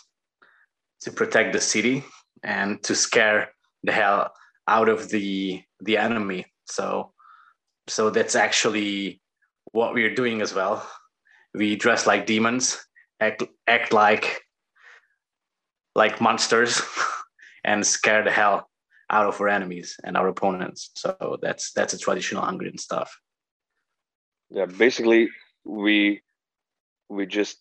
to 1.01 1.11
protect 1.11 1.53
the 1.53 1.61
city 1.61 2.03
and 2.43 2.83
to 2.83 2.95
scare 2.95 3.51
the 3.83 3.93
hell 3.93 4.33
out 4.67 4.89
of 4.89 5.07
the 5.07 5.61
the 5.79 5.97
enemy. 5.97 6.45
So 6.65 7.13
so 7.87 8.09
that's 8.09 8.35
actually 8.35 9.21
what 9.71 9.93
we're 9.93 10.15
doing 10.15 10.41
as 10.41 10.53
well. 10.53 10.85
We 11.53 11.77
dress 11.77 12.05
like 12.05 12.25
demons, 12.25 12.85
act 13.19 13.43
act 13.67 13.93
like 13.93 14.41
like 15.95 16.19
monsters, 16.19 16.81
and 17.63 17.85
scare 17.85 18.23
the 18.23 18.31
hell 18.31 18.69
out 19.09 19.27
of 19.27 19.39
our 19.39 19.47
enemies 19.47 19.97
and 20.03 20.17
our 20.17 20.27
opponents. 20.27 20.91
So 20.95 21.37
that's 21.41 21.71
that's 21.71 21.93
a 21.93 21.97
traditional 21.97 22.45
Hungarian 22.45 22.77
stuff. 22.77 23.19
Yeah, 24.49 24.65
basically 24.65 25.29
we 25.63 26.21
we 27.09 27.25
just 27.25 27.57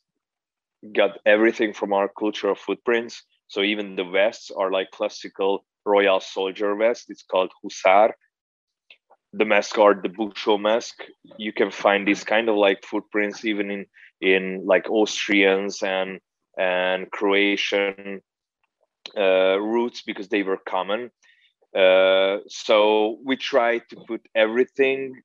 got 0.92 1.18
everything 1.24 1.72
from 1.72 1.92
our 1.92 2.08
cultural 2.08 2.54
footprints. 2.54 3.22
So 3.48 3.62
even 3.62 3.96
the 3.96 4.04
vests 4.04 4.50
are 4.50 4.70
like 4.70 4.90
classical 4.90 5.64
royal 5.84 6.20
soldier 6.20 6.74
vest. 6.76 7.06
It's 7.08 7.22
called 7.22 7.52
hussar. 7.62 8.14
The 9.32 9.44
mask 9.44 9.78
are 9.78 9.94
the 9.94 10.08
busó 10.08 10.60
mask. 10.60 11.02
You 11.38 11.52
can 11.52 11.70
find 11.70 12.06
these 12.06 12.24
kind 12.24 12.48
of 12.48 12.56
like 12.56 12.84
footprints 12.84 13.44
even 13.44 13.70
in 13.70 13.86
in 14.24 14.62
like 14.64 14.90
Austrians 14.90 15.82
and 15.82 16.20
and 16.58 17.10
Croatian 17.10 18.20
uh, 19.16 19.58
roots 19.60 20.02
because 20.02 20.28
they 20.28 20.42
were 20.42 20.58
common. 20.68 21.10
Uh, 21.76 22.38
so 22.46 23.18
we 23.24 23.36
try 23.36 23.78
to 23.78 23.96
put 24.06 24.22
everything 24.34 25.20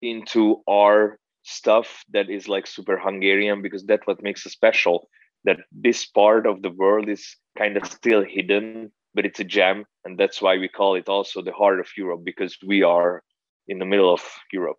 into 0.00 0.62
our 0.68 1.18
stuff 1.42 2.02
that 2.12 2.30
is 2.30 2.48
like 2.48 2.66
super 2.66 2.98
Hungarian 2.98 3.62
because 3.62 3.84
that's 3.84 4.06
what 4.06 4.22
makes 4.22 4.46
it 4.46 4.50
special. 4.50 5.08
That 5.44 5.58
this 5.72 6.06
part 6.06 6.46
of 6.46 6.62
the 6.62 6.70
world 6.70 7.08
is 7.08 7.36
kind 7.58 7.76
of 7.76 7.86
still 7.86 8.24
hidden, 8.24 8.92
but 9.14 9.26
it's 9.26 9.40
a 9.40 9.44
gem, 9.44 9.84
and 10.04 10.16
that's 10.18 10.40
why 10.40 10.56
we 10.56 10.68
call 10.68 10.94
it 10.94 11.08
also 11.08 11.42
the 11.42 11.52
heart 11.52 11.80
of 11.80 11.88
Europe 11.96 12.22
because 12.24 12.56
we 12.66 12.82
are 12.82 13.22
in 13.68 13.78
the 13.78 13.84
middle 13.84 14.12
of 14.12 14.22
Europe. 14.52 14.78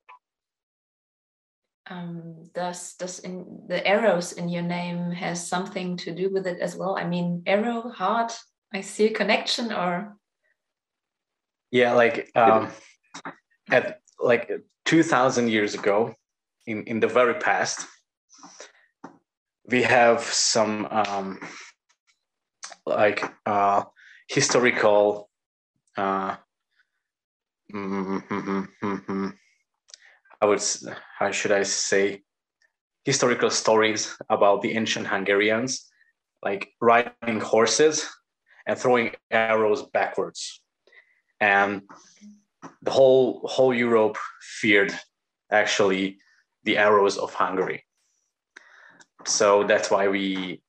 Um, 1.93 2.49
does 2.53 2.95
does 2.95 3.19
in 3.19 3.45
the 3.67 3.85
arrows 3.85 4.33
in 4.33 4.49
your 4.49 4.63
name 4.63 5.11
has 5.11 5.47
something 5.47 5.97
to 5.97 6.11
do 6.13 6.29
with 6.29 6.47
it 6.47 6.59
as 6.59 6.75
well? 6.75 6.97
I 6.97 7.05
mean, 7.05 7.43
arrow, 7.45 7.89
heart. 7.89 8.33
I 8.73 8.81
see 8.81 9.05
a 9.05 9.13
connection, 9.13 9.71
or 9.71 10.17
yeah, 11.71 11.93
like 11.93 12.31
um, 12.35 12.69
at 13.69 13.99
like 14.19 14.49
two 14.85 15.03
thousand 15.03 15.49
years 15.49 15.75
ago, 15.75 16.15
in, 16.65 16.83
in 16.85 16.99
the 16.99 17.07
very 17.07 17.35
past, 17.35 17.85
we 19.69 19.83
have 19.83 20.21
some 20.21 20.87
um, 20.89 21.39
like 22.85 23.23
uh, 23.45 23.83
historical 24.27 25.29
uh, 25.97 26.37
mm-hmm, 27.71 29.29
I 30.43 30.45
would 30.45 30.61
how 31.19 31.31
should 31.31 31.53
I 31.53 31.63
say 31.63 32.21
historical 33.05 33.49
stories 33.49 34.13
about 34.29 34.61
the 34.61 34.73
ancient 34.75 35.07
Hungarians, 35.07 35.89
like 36.43 36.67
riding 36.81 37.39
horses 37.39 38.05
and 38.67 38.77
throwing 38.77 39.11
arrows 39.31 39.83
backwards, 39.93 40.61
and 41.39 41.83
the 42.81 42.91
whole 42.91 43.39
whole 43.45 43.73
Europe 43.73 44.17
feared 44.59 44.91
actually 45.49 46.17
the 46.65 46.77
arrows 46.77 47.17
of 47.17 47.33
Hungary. 47.33 47.85
So 49.25 49.63
that's 49.63 49.89
why 49.89 50.09
we 50.09 50.61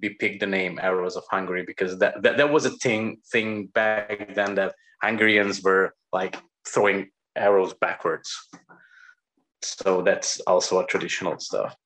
we 0.00 0.08
picked 0.20 0.40
the 0.40 0.46
name 0.46 0.80
Arrows 0.82 1.16
of 1.16 1.24
Hungary 1.30 1.64
because 1.66 1.98
that, 1.98 2.22
that 2.22 2.38
that 2.38 2.50
was 2.50 2.64
a 2.64 2.76
thing 2.84 3.18
thing 3.30 3.66
back 3.74 4.34
then 4.34 4.54
that 4.54 4.74
Hungarians 5.02 5.62
were 5.62 5.92
like 6.14 6.34
throwing 6.66 7.10
arrows 7.36 7.74
backwards. 7.74 8.30
So 9.62 10.02
that's 10.02 10.40
also 10.40 10.80
a 10.80 10.86
traditional 10.86 11.38
stuff. 11.38 11.76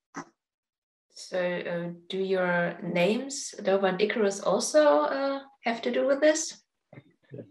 So, 1.10 1.38
uh, 1.38 1.92
do 2.08 2.18
your 2.18 2.76
names, 2.82 3.54
Dover 3.62 3.86
and 3.86 4.00
Icarus, 4.00 4.40
also 4.40 4.82
uh, 4.82 5.40
have 5.64 5.80
to 5.82 5.90
do 5.90 6.06
with 6.06 6.20
this? 6.20 6.62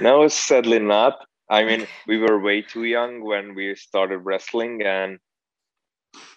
No, 0.00 0.28
sadly 0.28 0.78
not. 0.78 1.18
I 1.50 1.64
mean, 1.64 1.88
we 2.06 2.18
were 2.18 2.38
way 2.38 2.62
too 2.62 2.84
young 2.84 3.24
when 3.24 3.56
we 3.56 3.74
started 3.74 4.18
wrestling, 4.18 4.82
and 4.82 5.18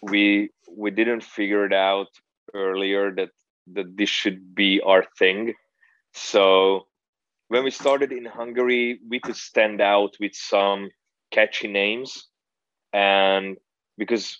we 0.01 0.49
we 0.75 0.91
didn't 0.91 1.23
figure 1.23 1.65
it 1.65 1.73
out 1.73 2.07
earlier 2.53 3.13
that 3.13 3.29
that 3.73 3.97
this 3.97 4.09
should 4.09 4.55
be 4.55 4.81
our 4.81 5.05
thing 5.17 5.53
so 6.13 6.87
when 7.47 7.63
we 7.63 7.71
started 7.71 8.11
in 8.11 8.25
hungary 8.25 8.99
we 9.07 9.19
could 9.19 9.35
stand 9.35 9.81
out 9.81 10.15
with 10.19 10.33
some 10.33 10.89
catchy 11.31 11.67
names 11.67 12.27
and 12.93 13.57
because 13.97 14.39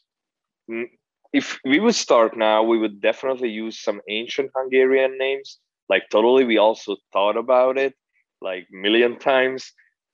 if 1.33 1.59
we 1.63 1.79
would 1.79 1.95
start 1.95 2.37
now 2.37 2.63
we 2.63 2.77
would 2.77 3.01
definitely 3.01 3.49
use 3.49 3.79
some 3.79 4.01
ancient 4.09 4.51
hungarian 4.55 5.17
names 5.17 5.59
like 5.89 6.03
totally 6.11 6.43
we 6.43 6.57
also 6.57 6.95
thought 7.13 7.37
about 7.37 7.77
it 7.77 7.93
like 8.41 8.67
million 8.71 9.17
times 9.17 9.71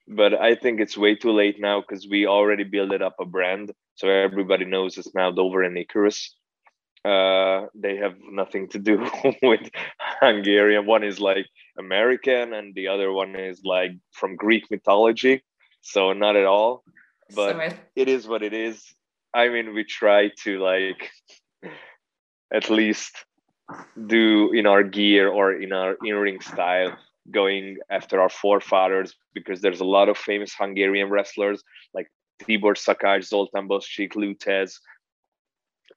but 0.07 0.33
i 0.33 0.53
think 0.55 0.79
it's 0.79 0.97
way 0.97 1.15
too 1.15 1.31
late 1.31 1.59
now 1.59 1.81
because 1.81 2.07
we 2.09 2.25
already 2.27 2.63
built 2.63 2.91
it 2.91 3.01
up 3.01 3.15
a 3.19 3.25
brand 3.25 3.73
so 3.97 4.07
everybody 4.09 4.63
knows 4.63 4.95
it's 4.97 5.13
now 5.15 5.31
Dover 5.31 5.63
and 5.63 5.75
Icarus. 5.75 6.35
Uh, 7.03 7.65
they 7.73 7.95
have 7.95 8.15
nothing 8.31 8.69
to 8.69 8.79
do 8.79 9.09
with 9.41 9.61
Hungarian. 10.21 10.85
One 10.85 11.03
is 11.03 11.19
like 11.19 11.47
American, 11.79 12.53
and 12.53 12.75
the 12.75 12.89
other 12.89 13.11
one 13.11 13.35
is 13.35 13.61
like 13.63 13.91
from 14.11 14.35
Greek 14.35 14.65
mythology. 14.69 15.43
So 15.81 16.13
not 16.13 16.35
at 16.35 16.45
all. 16.45 16.83
But 17.35 17.77
it 17.95 18.07
is 18.07 18.27
what 18.27 18.43
it 18.43 18.53
is. 18.53 18.83
I 19.33 19.49
mean, 19.49 19.73
we 19.73 19.83
try 19.83 20.31
to 20.43 20.59
like 20.59 21.11
at 22.53 22.69
least 22.69 23.25
do 24.07 24.51
in 24.53 24.65
our 24.65 24.83
gear 24.83 25.29
or 25.29 25.53
in 25.53 25.73
our 25.73 25.97
in-ring 26.03 26.39
style 26.39 26.97
going 27.29 27.77
after 27.89 28.21
our 28.21 28.29
forefathers 28.29 29.13
because 29.33 29.61
there's 29.61 29.81
a 29.81 29.85
lot 29.85 30.07
of 30.07 30.17
famous 30.17 30.53
Hungarian 30.57 31.09
wrestlers 31.09 31.61
like 31.93 32.07
Tibor 32.41 32.75
Szakács, 32.75 33.29
Zoltán 33.29 33.67
Boszcsik, 33.67 34.15
Lutez. 34.15 34.79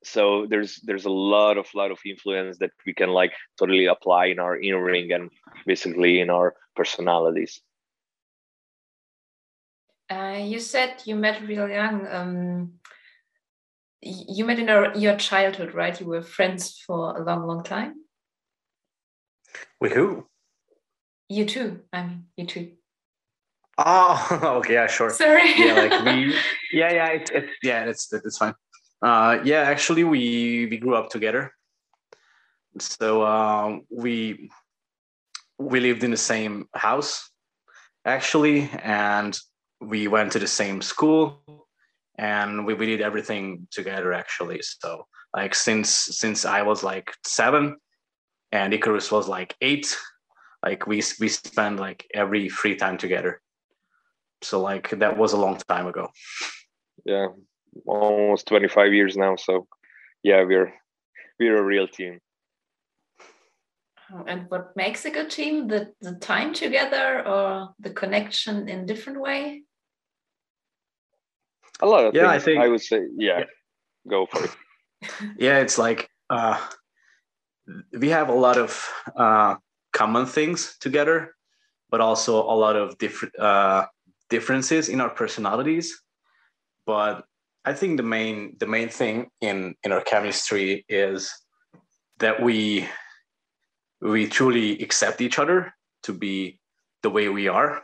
So 0.02 0.46
there's 0.49 0.80
there's 0.82 1.04
a 1.04 1.10
lot 1.10 1.58
of 1.58 1.66
lot 1.75 1.90
of 1.90 1.99
influence 2.04 2.58
that 2.58 2.70
we 2.87 2.94
can 2.94 3.10
like 3.10 3.32
totally 3.58 3.87
apply 3.87 4.26
in 4.26 4.38
our 4.38 4.56
in 4.56 4.75
ring 4.75 5.12
and 5.12 5.30
basically 5.66 6.20
in 6.20 6.30
our 6.30 6.54
personalities. 6.75 7.60
Uh, 10.11 10.38
you 10.43 10.59
said 10.59 11.02
you 11.05 11.14
met 11.14 11.40
real 11.47 11.69
young. 11.69 12.07
Um, 12.09 12.73
you 14.02 14.45
met 14.45 14.59
in 14.59 14.69
our, 14.69 14.97
your 14.97 15.17
childhood, 15.17 15.73
right? 15.73 15.99
You 16.00 16.07
were 16.07 16.23
friends 16.23 16.83
for 16.85 17.17
a 17.17 17.25
long, 17.25 17.47
long 17.47 17.62
time. 17.62 17.95
With 19.81 19.93
who? 19.93 20.26
You 21.29 21.45
too. 21.45 21.81
I 21.93 22.02
mean, 22.02 22.25
you 22.37 22.47
too. 22.47 22.73
Oh, 23.79 24.40
okay, 24.59 24.75
yeah, 24.75 24.88
sure. 24.88 25.11
Sorry. 25.11 25.52
yeah, 25.57 25.75
like 25.75 26.05
we, 26.05 26.35
yeah, 26.73 26.93
yeah, 26.93 27.07
it's, 27.09 27.31
it, 27.31 27.47
yeah, 27.62 27.85
it's 27.85 28.12
it's 28.12 28.37
fine. 28.37 28.55
Uh, 29.00 29.38
yeah, 29.45 29.61
actually, 29.62 30.05
we 30.05 30.67
we 30.67 30.76
grew 30.76 30.97
up 30.97 31.09
together. 31.09 31.52
So 32.79 33.25
um, 33.25 33.83
we 33.90 34.50
we 35.59 35.81
lived 35.81 36.02
in 36.05 36.11
the 36.11 36.17
same 36.17 36.69
house, 36.75 37.31
actually, 38.05 38.69
and 38.83 39.38
we 39.80 40.08
went 40.08 40.32
to 40.32 40.38
the 40.38 40.46
same 40.46 40.82
school, 40.82 41.42
and 42.18 42.66
we, 42.66 42.75
we 42.75 42.87
did 42.87 43.00
everything 43.00 43.66
together, 43.70 44.12
actually. 44.12 44.60
So 44.62 45.06
like 45.34 45.54
since 45.54 45.90
since 45.90 46.44
I 46.44 46.62
was 46.62 46.82
like 46.82 47.12
seven, 47.25 47.76
and 48.52 48.75
Icarus 48.75 49.10
was 49.10 49.28
like 49.28 49.54
eight, 49.60 49.96
like 50.62 50.87
we 50.87 51.02
we 51.20 51.28
spent 51.28 51.78
like 51.78 52.06
every 52.14 52.49
free 52.49 52.76
time 52.76 52.99
together 52.99 53.40
so 54.42 54.58
like 54.58 54.88
that 54.88 55.18
was 55.18 55.34
a 55.34 55.37
long 55.37 55.58
time 55.68 55.87
ago 55.87 56.08
yeah 57.04 57.26
almost 57.87 58.46
25 58.46 58.92
years 58.92 59.16
now. 59.16 59.37
So 59.37 59.66
yeah, 60.22 60.42
we're 60.42 60.72
we're 61.38 61.58
a 61.58 61.64
real 61.64 61.88
team. 61.88 62.20
Oh, 64.12 64.25
and 64.26 64.46
what 64.49 64.76
makes 64.76 65.04
a 65.04 65.10
good 65.10 65.30
team? 65.30 65.68
The 65.68 65.92
the 66.00 66.14
time 66.14 66.52
together 66.52 67.26
or 67.26 67.75
the 67.78 67.90
connection 67.90 68.68
in 68.68 68.87
different 68.87 69.20
way? 69.20 69.60
A 71.82 71.87
lot 71.87 72.04
of 72.04 72.14
yeah, 72.14 72.30
things. 72.30 72.42
I 72.42 72.44
think 72.44 72.62
I 72.62 72.68
would 72.68 72.80
say 72.80 73.00
yeah. 73.16 73.40
yeah. 73.40 73.44
Go 74.08 74.26
for 74.26 74.44
it. 74.44 74.56
yeah, 75.38 75.58
it's 75.58 75.78
like 75.78 76.08
uh, 76.28 76.58
we 77.99 78.08
have 78.08 78.28
a 78.28 78.34
lot 78.34 78.58
of 78.58 78.88
uh, 79.16 79.56
common 79.92 80.26
things 80.26 80.76
together, 80.80 81.34
but 81.90 82.00
also 82.00 82.42
a 82.42 82.56
lot 82.56 82.76
of 82.76 82.99
different 82.99 83.38
uh, 83.38 83.87
differences 84.28 84.88
in 84.88 85.00
our 85.00 85.10
personalities. 85.10 86.02
But 86.87 87.25
I 87.64 87.72
think 87.72 87.96
the 87.96 88.02
main 88.02 88.56
the 88.58 88.66
main 88.66 88.88
thing 88.88 89.30
in 89.40 89.75
in 89.84 89.92
our 89.92 90.02
chemistry 90.02 90.84
is 90.88 91.32
that 92.18 92.42
we 92.42 92.88
we 94.00 94.26
truly 94.26 94.80
accept 94.82 95.20
each 95.20 95.38
other 95.38 95.72
to 96.04 96.12
be 96.12 96.58
the 97.02 97.10
way 97.10 97.28
we 97.28 97.49
are 97.49 97.82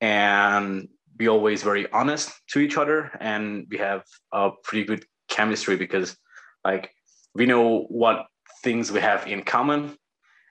and 0.00 0.88
be 1.16 1.28
always 1.28 1.62
very 1.62 1.90
honest 1.92 2.32
to 2.50 2.58
each 2.58 2.76
other 2.76 3.10
and 3.20 3.66
we 3.70 3.78
have 3.78 4.02
a 4.32 4.50
pretty 4.64 4.84
good 4.84 5.04
chemistry 5.28 5.76
because 5.76 6.16
like 6.64 6.90
we 7.34 7.46
know 7.46 7.86
what 7.88 8.26
things 8.62 8.90
we 8.92 9.00
have 9.00 9.26
in 9.26 9.42
common 9.42 9.96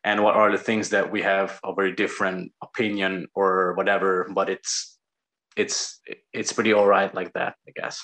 and 0.04 0.24
what 0.24 0.36
are 0.36 0.52
the 0.52 0.58
things 0.58 0.90
that 0.90 1.12
we 1.12 1.22
have 1.22 1.60
a 1.64 1.74
very 1.74 1.94
different 1.94 2.52
opinion 2.62 3.28
or 3.36 3.74
whatever 3.74 4.30
but 4.34 4.50
it's 4.50 4.98
it's 5.56 6.00
it's 6.34 6.54
pretty 6.54 6.74
all 6.74 6.88
right 6.88 7.14
like 7.14 7.32
that 7.34 7.56
i 7.68 7.72
guess. 7.76 8.02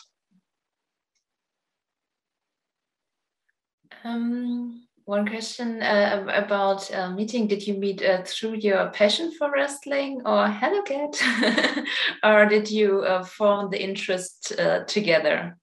Um 4.03 4.87
one 5.11 5.27
question 5.27 5.81
uh, 5.81 6.25
about 6.33 6.89
uh, 6.93 7.11
meeting. 7.11 7.45
Did 7.45 7.67
you 7.67 7.73
meet 7.73 8.01
uh, 8.01 8.21
through 8.25 8.55
your 8.55 8.89
passion 8.91 9.29
for 9.37 9.51
wrestling 9.51 10.21
or 10.25 10.47
Hello 10.47 10.81
Cat? 10.83 11.13
or 12.23 12.45
did 12.45 12.71
you 12.71 13.01
uh, 13.01 13.21
form 13.25 13.69
the 13.69 13.83
interest 13.83 14.53
uh, 14.57 14.85
together? 14.85 15.57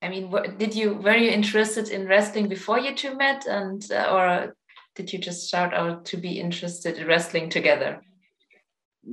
I 0.00 0.08
mean, 0.08 0.30
what, 0.30 0.58
did 0.58 0.76
you 0.76 0.94
were 0.94 1.16
you 1.16 1.30
interested 1.30 1.88
in 1.88 2.06
wrestling 2.06 2.46
before 2.48 2.78
you 2.78 2.94
two 2.94 3.16
met, 3.16 3.46
and 3.46 3.82
uh, 3.90 4.14
or 4.14 4.54
did 4.94 5.12
you 5.12 5.18
just 5.18 5.48
start 5.48 5.74
out 5.74 6.04
to 6.10 6.16
be 6.16 6.38
interested 6.38 6.98
in 6.98 7.08
wrestling 7.08 7.50
together? 7.50 8.00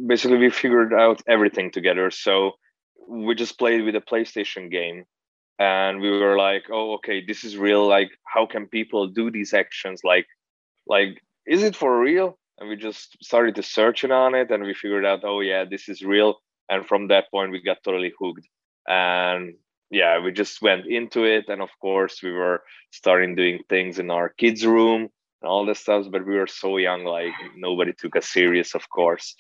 Basically, 0.08 0.38
we 0.38 0.52
figured 0.52 0.94
out 0.94 1.24
everything 1.28 1.72
together. 1.72 2.12
So 2.12 2.52
we 3.10 3.34
just 3.34 3.58
played 3.58 3.84
with 3.84 3.96
a 3.96 4.02
PlayStation 4.12 4.70
game 4.70 5.06
and 5.64 6.02
we 6.02 6.10
were 6.10 6.38
like 6.48 6.66
oh 6.78 6.88
okay 6.98 7.18
this 7.30 7.44
is 7.48 7.54
real 7.68 7.84
like 7.88 8.12
how 8.34 8.46
can 8.54 8.68
people 8.68 9.08
do 9.08 9.32
these 9.32 9.54
actions? 9.54 10.02
Like 10.04 10.28
like 10.96 11.14
is 11.46 11.64
it 11.64 11.76
for 11.76 11.92
real? 12.00 12.38
And 12.58 12.70
we 12.70 12.76
just 12.76 13.18
started 13.30 13.56
to 13.56 13.64
searching 13.64 14.12
on 14.12 14.36
it 14.36 14.52
and 14.52 14.64
we 14.64 14.74
figured 14.74 15.06
out 15.06 15.24
oh 15.24 15.42
yeah 15.52 15.64
this 15.74 15.88
is 15.88 16.02
real. 16.16 16.32
And 16.70 16.86
from 16.86 17.08
that 17.08 17.26
point 17.32 17.52
we 17.52 17.62
got 17.62 17.84
totally 17.84 18.14
hooked. 18.20 18.48
And 18.88 19.54
yeah 19.90 20.14
we 20.24 20.32
just 20.32 20.62
went 20.62 20.86
into 20.88 21.24
it 21.36 21.46
and 21.52 21.62
of 21.62 21.70
course 21.80 22.16
we 22.24 22.32
were 22.32 22.60
starting 22.92 23.36
doing 23.36 23.60
things 23.70 24.00
in 24.00 24.10
our 24.10 24.30
kids 24.42 24.66
room 24.66 25.02
and 25.42 25.48
all 25.52 25.66
this 25.66 25.80
stuff 25.80 26.06
but 26.12 26.26
we 26.26 26.36
were 26.42 26.48
so 26.64 26.78
young 26.78 27.04
like 27.06 27.38
nobody 27.56 27.94
took 27.94 28.16
us 28.16 28.28
serious 28.28 28.76
of 28.76 28.90
course. 28.90 29.36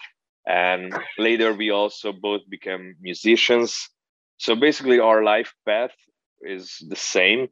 And 0.46 0.94
later 1.18 1.54
we 1.54 1.72
also 1.72 2.12
both 2.14 2.44
became 2.50 2.96
musicians. 3.02 3.90
So 4.38 4.56
basically 4.56 5.00
our 5.00 5.24
life 5.24 5.54
path 5.66 5.96
is 6.46 6.84
the 6.88 6.96
same. 6.96 7.48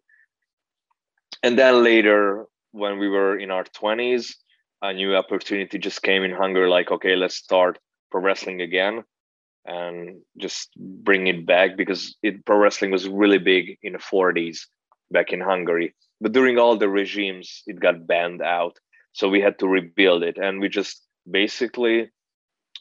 And 1.43 1.57
then 1.57 1.83
later 1.83 2.45
when 2.71 2.99
we 2.99 3.09
were 3.09 3.37
in 3.37 3.51
our 3.51 3.63
20s 3.63 4.33
a 4.81 4.93
new 4.93 5.15
opportunity 5.15 5.77
just 5.77 6.01
came 6.01 6.23
in 6.23 6.31
hungary 6.31 6.69
like 6.69 6.89
okay 6.89 7.15
let's 7.15 7.35
start 7.35 7.77
pro 8.09 8.21
wrestling 8.21 8.61
again 8.61 9.03
and 9.65 10.21
just 10.37 10.69
bring 10.77 11.27
it 11.27 11.45
back 11.45 11.77
because 11.77 12.15
it, 12.23 12.45
pro 12.45 12.57
wrestling 12.57 12.91
was 12.91 13.07
really 13.07 13.37
big 13.37 13.77
in 13.83 13.93
the 13.93 13.99
40s 13.99 14.61
back 15.11 15.31
in 15.31 15.39
hungary. 15.39 15.93
But 16.19 16.31
during 16.31 16.57
all 16.57 16.77
the 16.77 16.89
regimes 16.89 17.63
it 17.67 17.79
got 17.79 18.07
banned 18.07 18.41
out. 18.41 18.77
So 19.13 19.29
we 19.29 19.41
had 19.41 19.59
to 19.59 19.67
rebuild 19.67 20.23
it. 20.23 20.37
And 20.37 20.59
we 20.59 20.69
just 20.69 21.01
basically 21.29 22.09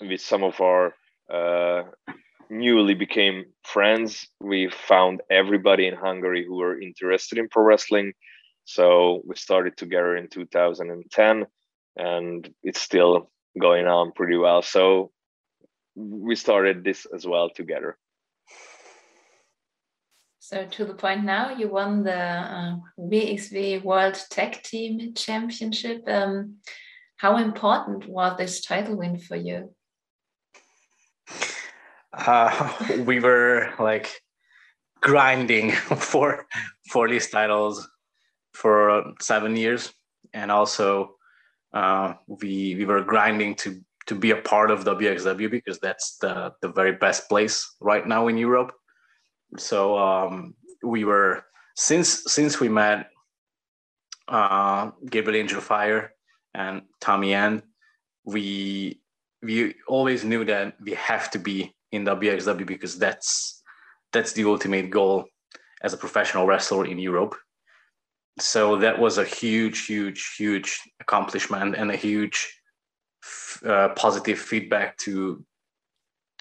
with 0.00 0.20
some 0.20 0.42
of 0.42 0.60
our 0.60 0.94
uh, 1.32 1.82
newly 2.50 2.94
became 2.94 3.44
friends. 3.64 4.28
We 4.40 4.68
found 4.70 5.22
everybody 5.30 5.86
in 5.86 5.94
Hungary 5.94 6.44
who 6.44 6.56
were 6.56 6.80
interested 6.80 7.38
in 7.38 7.48
pro 7.48 7.62
wrestling. 7.62 8.12
So 8.64 9.22
we 9.24 9.36
started 9.36 9.76
together 9.76 10.16
in 10.16 10.28
2010 10.28 11.46
and 11.96 12.54
it's 12.62 12.80
still 12.80 13.30
going 13.58 13.86
on 13.86 14.12
pretty 14.12 14.36
well. 14.36 14.62
So 14.62 15.12
we 15.94 16.36
started 16.36 16.84
this 16.84 17.06
as 17.14 17.26
well 17.26 17.50
together. 17.50 17.96
So 20.38 20.66
to 20.66 20.84
the 20.84 20.94
point 20.94 21.24
now, 21.24 21.56
you 21.56 21.68
won 21.68 22.02
the 22.02 22.12
uh, 22.16 22.76
World 23.84 24.18
Tag 24.30 24.62
Team 24.62 25.14
Championship. 25.14 26.02
Um, 26.08 26.56
how 27.16 27.36
important 27.36 28.08
was 28.08 28.36
this 28.36 28.60
title 28.60 28.96
win 28.96 29.18
for 29.18 29.36
you? 29.36 29.74
Uh, 32.12 32.72
we 33.06 33.20
were 33.20 33.72
like 33.78 34.22
grinding 35.00 35.70
for 35.96 36.46
for 36.90 37.08
these 37.08 37.30
titles 37.30 37.88
for 38.52 39.12
seven 39.20 39.56
years, 39.56 39.92
and 40.32 40.50
also 40.50 41.14
uh, 41.72 42.14
we 42.26 42.74
we 42.76 42.84
were 42.84 43.02
grinding 43.02 43.54
to 43.56 43.80
to 44.06 44.14
be 44.14 44.30
a 44.32 44.36
part 44.36 44.70
of 44.70 44.84
WXW 44.84 45.50
because 45.50 45.78
that's 45.78 46.16
the 46.18 46.52
the 46.62 46.68
very 46.68 46.92
best 46.92 47.28
place 47.28 47.76
right 47.80 48.06
now 48.06 48.28
in 48.28 48.36
Europe. 48.36 48.72
So 49.56 49.98
um, 49.98 50.54
we 50.82 51.04
were 51.04 51.44
since 51.76 52.24
since 52.26 52.60
we 52.60 52.68
met 52.68 53.10
uh, 54.28 54.90
Gabriel 55.08 55.40
Angel 55.40 55.60
Fire 55.60 56.12
and 56.54 56.82
Tommy 57.00 57.34
End, 57.34 57.62
we 58.24 59.00
we 59.42 59.74
always 59.88 60.24
knew 60.24 60.44
that 60.44 60.74
we 60.80 60.92
have 60.92 61.30
to 61.30 61.38
be 61.38 61.74
in 61.92 62.04
WXW 62.04 62.66
because 62.66 62.98
that's 62.98 63.62
that's 64.12 64.32
the 64.32 64.44
ultimate 64.44 64.90
goal 64.90 65.26
as 65.82 65.92
a 65.92 65.96
professional 65.96 66.46
wrestler 66.46 66.86
in 66.86 66.98
Europe. 66.98 67.34
So 68.38 68.76
that 68.76 68.98
was 68.98 69.18
a 69.18 69.24
huge, 69.24 69.86
huge, 69.86 70.34
huge 70.36 70.80
accomplishment 71.00 71.76
and 71.76 71.90
a 71.90 71.96
huge 71.96 72.60
uh, 73.64 73.90
positive 73.90 74.38
feedback 74.38 74.96
to 74.98 75.44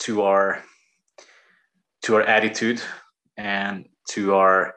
to 0.01 0.21
our 0.21 0.63
to 2.03 2.15
our 2.15 2.21
attitude 2.21 2.81
and 3.38 3.88
to 4.09 4.35
our 4.35 4.75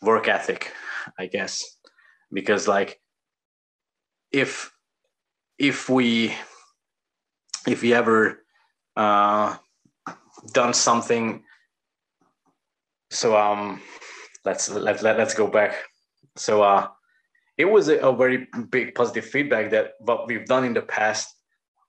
work 0.00 0.28
ethic, 0.28 0.72
I 1.18 1.26
guess, 1.26 1.64
because 2.32 2.68
like 2.68 3.00
if 4.30 4.72
if 5.58 5.88
we 5.88 6.34
if 7.66 7.82
we 7.82 7.94
ever 7.94 8.41
uh, 8.96 9.56
done 10.52 10.74
something. 10.74 11.42
So 13.10 13.36
um, 13.36 13.80
let's 14.44 14.70
let, 14.70 15.02
let 15.02 15.18
let's 15.18 15.34
go 15.34 15.46
back. 15.46 15.74
So 16.36 16.62
uh, 16.62 16.88
it 17.58 17.66
was 17.66 17.88
a, 17.88 17.98
a 17.98 18.14
very 18.14 18.48
big 18.70 18.94
positive 18.94 19.26
feedback 19.26 19.70
that 19.70 19.92
what 20.00 20.26
we've 20.26 20.46
done 20.46 20.64
in 20.64 20.74
the 20.74 20.82
past 20.82 21.28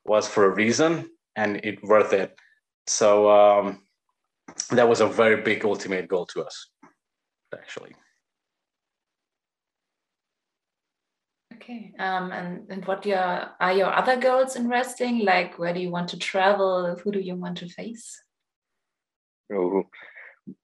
was 0.06 0.28
for 0.28 0.46
a 0.46 0.56
reason 0.56 1.10
and 1.36 1.58
it 1.64 1.82
worth 1.84 2.14
it. 2.14 2.36
So 2.88 3.30
um, 3.32 3.84
that 4.72 4.88
was 4.88 5.02
a 5.02 5.08
very 5.08 5.42
big 5.42 5.66
ultimate 5.66 6.08
goal 6.08 6.26
to 6.28 6.44
us, 6.44 6.70
actually. 7.54 7.96
Okay. 11.56 11.94
Um, 12.00 12.32
and, 12.32 12.66
and 12.70 12.86
what 12.86 13.06
your 13.06 13.50
are 13.60 13.74
your 13.74 13.94
other 13.94 14.18
goals 14.18 14.56
in 14.56 14.70
wrestling? 14.70 15.26
Like 15.26 15.60
where 15.60 15.74
do 15.74 15.80
you 15.80 15.90
want 15.90 16.10
to 16.10 16.18
travel? 16.18 16.96
Who 17.04 17.12
do 17.12 17.20
you 17.20 17.36
want 17.36 17.58
to 17.60 17.70
face? 17.70 18.22
Oh, 19.54 19.84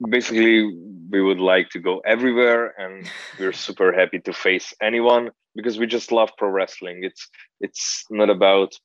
basically, 0.09 0.63
we 1.09 1.21
would 1.21 1.39
like 1.39 1.69
to 1.71 1.79
go 1.79 1.99
everywhere, 1.99 2.73
and 2.79 3.09
we're 3.39 3.53
super 3.53 3.91
happy 3.91 4.19
to 4.19 4.33
face 4.33 4.73
anyone 4.81 5.31
because 5.55 5.77
we 5.77 5.85
just 5.85 6.11
love 6.11 6.31
pro 6.37 6.49
wrestling. 6.49 7.03
It's 7.03 7.27
it's 7.59 8.05
not 8.09 8.29
about 8.29 8.75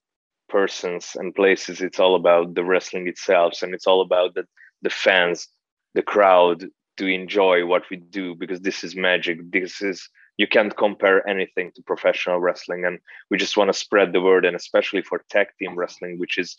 persons 0.49 1.13
and 1.15 1.35
places. 1.35 1.81
It's 1.81 2.01
all 2.01 2.17
about 2.17 2.55
the 2.55 2.65
wrestling 2.65 3.09
itself, 3.09 3.63
and 3.63 3.75
it's 3.75 3.87
all 3.87 4.03
about 4.03 4.35
the 4.35 4.45
the 4.83 4.91
fans, 4.91 5.49
the 5.95 6.03
crowd 6.03 6.67
to 6.97 7.07
enjoy 7.07 7.67
what 7.67 7.83
we 7.91 7.97
do 7.97 8.35
because 8.35 8.61
this 8.61 8.85
is 8.85 8.95
magic. 8.95 9.39
This 9.51 9.83
is 9.83 10.09
you 10.37 10.47
can't 10.47 10.77
compare 10.77 11.27
anything 11.29 11.71
to 11.75 11.83
professional 11.83 12.41
wrestling 12.41 12.85
and 12.85 12.99
we 13.31 13.39
just 13.39 13.57
want 13.57 13.69
to 13.69 13.79
spread 13.79 14.13
the 14.13 14.21
word 14.21 14.45
and 14.45 14.57
especially 14.57 15.03
for 15.03 15.25
tag 15.31 15.47
team 15.59 15.77
wrestling 15.77 16.19
which 16.19 16.39
is 16.39 16.57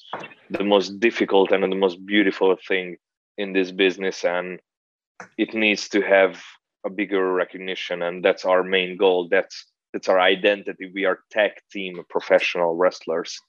the 0.50 0.64
most 0.64 1.00
difficult 1.00 1.52
and 1.52 1.64
the 1.64 1.76
most 1.76 2.06
beautiful 2.06 2.56
thing 2.68 2.98
in 3.38 3.54
this 3.54 3.72
business 3.72 4.24
and 4.24 4.60
it 5.38 5.54
needs 5.54 5.90
to 5.90 6.02
have 6.02 6.42
a 6.86 6.90
bigger 6.90 7.34
recognition 7.34 8.04
and 8.04 8.24
that's 8.24 8.46
our 8.46 8.64
main 8.64 8.98
goal. 8.98 9.28
That's 9.30 9.66
that's 9.94 10.10
our 10.10 10.20
identity. 10.20 10.92
We 10.94 11.06
are 11.06 11.20
tag 11.32 11.52
team 11.72 12.04
professional 12.10 12.76
wrestlers 12.76 13.40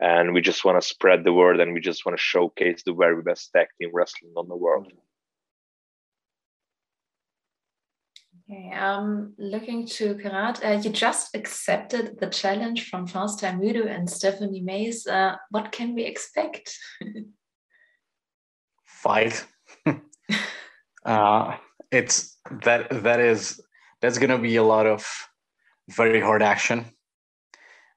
and 0.00 0.34
we 0.34 0.40
just 0.40 0.64
want 0.64 0.80
to 0.80 0.86
spread 0.86 1.24
the 1.24 1.32
word 1.32 1.60
and 1.60 1.72
we 1.72 1.80
just 1.80 2.04
want 2.04 2.16
to 2.16 2.22
showcase 2.22 2.82
the 2.84 2.92
very 2.92 3.22
best 3.22 3.50
tag 3.54 3.68
team 3.80 3.90
wrestling 3.92 4.32
on 4.36 4.48
the 4.48 4.56
world 4.56 4.92
Okay, 8.50 8.72
um, 8.72 9.32
looking 9.38 9.86
to 9.86 10.16
Carat, 10.16 10.62
uh, 10.62 10.78
you 10.82 10.90
just 10.90 11.34
accepted 11.34 12.20
the 12.20 12.26
challenge 12.26 12.90
from 12.90 13.06
Fausta 13.06 13.46
Mudo 13.46 13.86
and 13.86 14.08
Stephanie 14.08 14.60
Mays. 14.60 15.06
Uh, 15.06 15.36
what 15.48 15.72
can 15.72 15.94
we 15.94 16.04
expect? 16.04 16.76
Fight. 18.84 19.46
uh, 21.06 21.56
it's 21.90 22.36
that 22.64 23.02
that 23.02 23.20
is 23.20 23.60
that's 24.02 24.18
gonna 24.18 24.38
be 24.38 24.56
a 24.56 24.62
lot 24.62 24.86
of 24.86 25.06
very 25.88 26.20
hard 26.20 26.42
action 26.42 26.84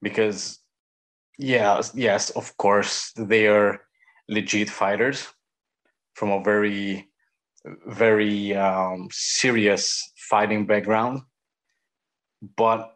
because 0.02 0.60
yes 1.38 1.92
yes 1.94 2.30
of 2.32 2.56
course 2.58 3.12
they 3.18 3.48
are 3.48 3.82
legit 4.30 4.70
fighters 4.70 5.28
from 6.14 6.32
a 6.32 6.44
very 6.44 7.10
very 7.88 8.56
um, 8.56 9.08
serious 9.12 10.12
fighting 10.30 10.66
background. 10.66 11.22
But 12.56 12.94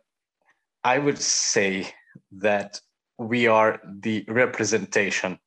i 0.84 0.98
would 0.98 1.18
say 1.18 1.88
that 2.32 2.80
we 3.18 3.48
are 3.48 3.80
the 4.02 4.26
representation 4.28 5.38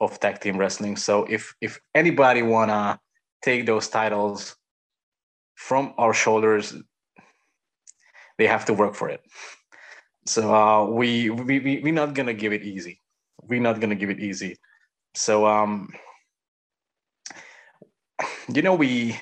of 0.00 0.20
tag 0.20 0.40
team 0.40 0.58
wrestling. 0.58 0.96
So 0.96 1.24
if 1.24 1.54
if 1.60 1.80
anybody 1.94 2.42
wanna 2.42 3.00
take 3.42 3.66
those 3.66 3.88
titles 3.88 4.56
from 5.54 5.94
our 5.98 6.14
shoulders 6.14 6.74
they 8.38 8.46
have 8.46 8.64
to 8.66 8.74
work 8.74 8.94
for 8.94 9.10
it. 9.10 9.20
So 10.26 10.54
uh, 10.54 10.84
we, 10.86 11.28
we 11.28 11.58
we 11.60 11.80
we're 11.84 11.92
not 11.92 12.14
gonna 12.14 12.34
give 12.34 12.52
it 12.52 12.62
easy. 12.62 13.00
We're 13.42 13.60
not 13.60 13.80
gonna 13.80 13.94
give 13.94 14.10
it 14.10 14.20
easy. 14.20 14.56
So 15.14 15.46
um 15.46 15.88
you 18.54 18.62
know 18.62 18.74
we 18.74 19.18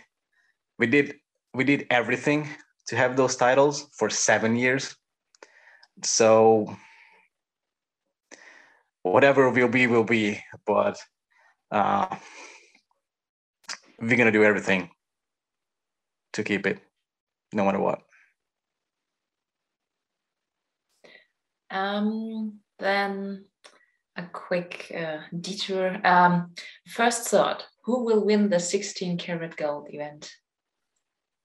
we 0.78 0.86
did 0.86 1.14
we 1.54 1.64
did 1.64 1.86
everything 1.90 2.48
to 2.86 2.96
have 2.96 3.16
those 3.16 3.36
titles 3.36 3.88
for 3.92 4.10
seven 4.10 4.56
years 4.56 4.96
so 6.02 6.76
whatever 9.02 9.50
will 9.50 9.68
be 9.68 9.86
will 9.86 10.04
be 10.04 10.42
but 10.66 10.98
uh 11.70 12.16
we're 14.00 14.16
gonna 14.16 14.32
do 14.32 14.44
everything 14.44 14.90
to 16.32 16.44
keep 16.44 16.66
it 16.66 16.80
no 17.52 17.64
matter 17.64 17.80
what. 17.80 18.02
Um, 21.70 22.60
then 22.78 23.44
a 24.16 24.24
quick 24.32 24.92
uh, 24.96 25.18
detour. 25.38 26.00
Um, 26.06 26.54
first 26.86 27.28
thought 27.28 27.66
who 27.84 28.04
will 28.04 28.24
win 28.24 28.48
the 28.48 28.60
16 28.60 29.18
Carat 29.18 29.56
gold 29.56 29.88
event? 29.90 30.30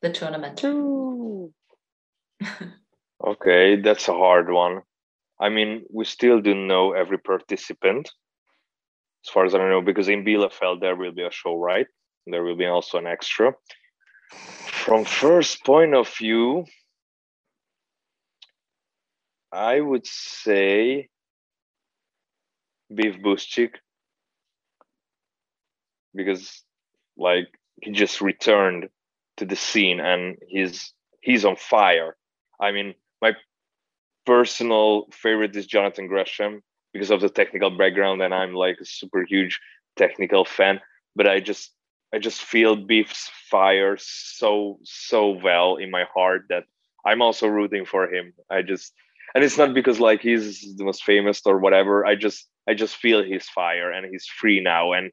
The 0.04 0.12
tournament. 0.12 0.64
okay, 3.26 3.82
that's 3.82 4.08
a 4.08 4.14
hard 4.14 4.52
one. 4.52 4.82
I 5.40 5.50
mean, 5.50 5.86
we 5.92 6.06
still 6.06 6.42
don't 6.42 6.68
know 6.68 6.92
every 6.94 7.18
participant, 7.18 8.12
as 9.26 9.32
far 9.32 9.46
as 9.46 9.56
I 9.56 9.60
know, 9.60 9.82
because 9.82 10.10
in 10.10 10.24
Bielefeld 10.24 10.82
there 10.82 10.96
will 10.96 11.14
be 11.14 11.24
a 11.24 11.32
show, 11.32 11.58
right? 11.58 11.88
There 12.28 12.44
will 12.44 12.56
be 12.56 12.68
also 12.68 13.00
an 13.00 13.08
extra 13.08 13.54
from 14.84 15.06
first 15.06 15.64
point 15.64 15.96
of 15.96 16.10
view 16.18 16.66
i 19.52 19.80
would 19.80 20.06
say 20.06 21.08
beef 22.94 23.16
Buszczyk 23.24 23.76
because 26.14 26.64
like 27.18 27.48
he 27.82 27.92
just 27.92 28.20
returned 28.20 28.90
to 29.38 29.46
the 29.46 29.56
scene 29.56 30.00
and 30.00 30.38
he's 30.48 30.94
he's 31.22 31.46
on 31.46 31.56
fire 31.56 32.16
i 32.62 32.72
mean 32.72 32.94
my 33.22 33.34
personal 34.26 35.08
favorite 35.12 35.56
is 35.56 35.66
jonathan 35.66 36.08
gresham 36.08 36.62
because 36.94 37.12
of 37.12 37.22
the 37.22 37.30
technical 37.30 37.70
background 37.70 38.22
and 38.22 38.34
i'm 38.34 38.54
like 38.54 38.78
a 38.82 38.86
super 38.86 39.24
huge 39.24 39.60
technical 39.96 40.46
fan 40.46 40.80
but 41.16 41.28
i 41.28 41.40
just 41.40 41.72
I 42.14 42.20
just 42.20 42.44
feel 42.44 42.76
Beef's 42.76 43.32
fire 43.50 43.98
so 44.00 44.78
so 44.84 45.32
well 45.32 45.78
in 45.78 45.90
my 45.90 46.06
heart 46.14 46.46
that 46.50 46.66
I'm 47.06 47.24
also 47.24 47.48
rooting 47.48 47.86
for 47.86 48.08
him. 48.08 48.34
I 48.52 48.62
just 48.62 48.94
and 49.34 49.44
it's 49.44 49.58
not 49.58 49.74
because 49.74 50.00
like 50.00 50.22
he's 50.22 50.76
the 50.78 50.86
most 50.86 51.04
famous 51.04 51.42
or 51.44 51.58
whatever. 51.58 52.06
I 52.06 52.16
just 52.16 52.48
I 52.70 52.76
just 52.76 52.96
feel 52.98 53.24
his 53.24 53.50
fire 53.50 53.92
and 53.92 54.06
he's 54.06 54.28
free 54.28 54.62
now 54.62 54.94
and 54.94 55.12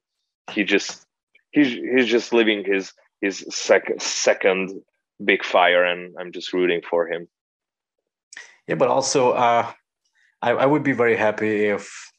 he 0.50 0.62
just 0.62 1.06
he's 1.52 1.72
he's 1.72 2.06
just 2.06 2.34
living 2.34 2.64
his 2.64 2.92
his 3.20 3.44
second 3.50 4.00
second 4.02 4.80
big 5.24 5.44
fire 5.44 5.84
and 5.84 6.14
I'm 6.18 6.32
just 6.32 6.52
rooting 6.52 6.82
for 6.88 7.08
him. 7.08 7.28
Yeah, 8.66 8.76
but 8.76 8.88
also 8.88 9.32
uh 9.32 9.70
I, 10.42 10.52
I 10.52 10.66
would 10.66 10.82
be 10.82 10.92
very 10.92 11.16
happy 11.16 11.66
if 11.66 12.12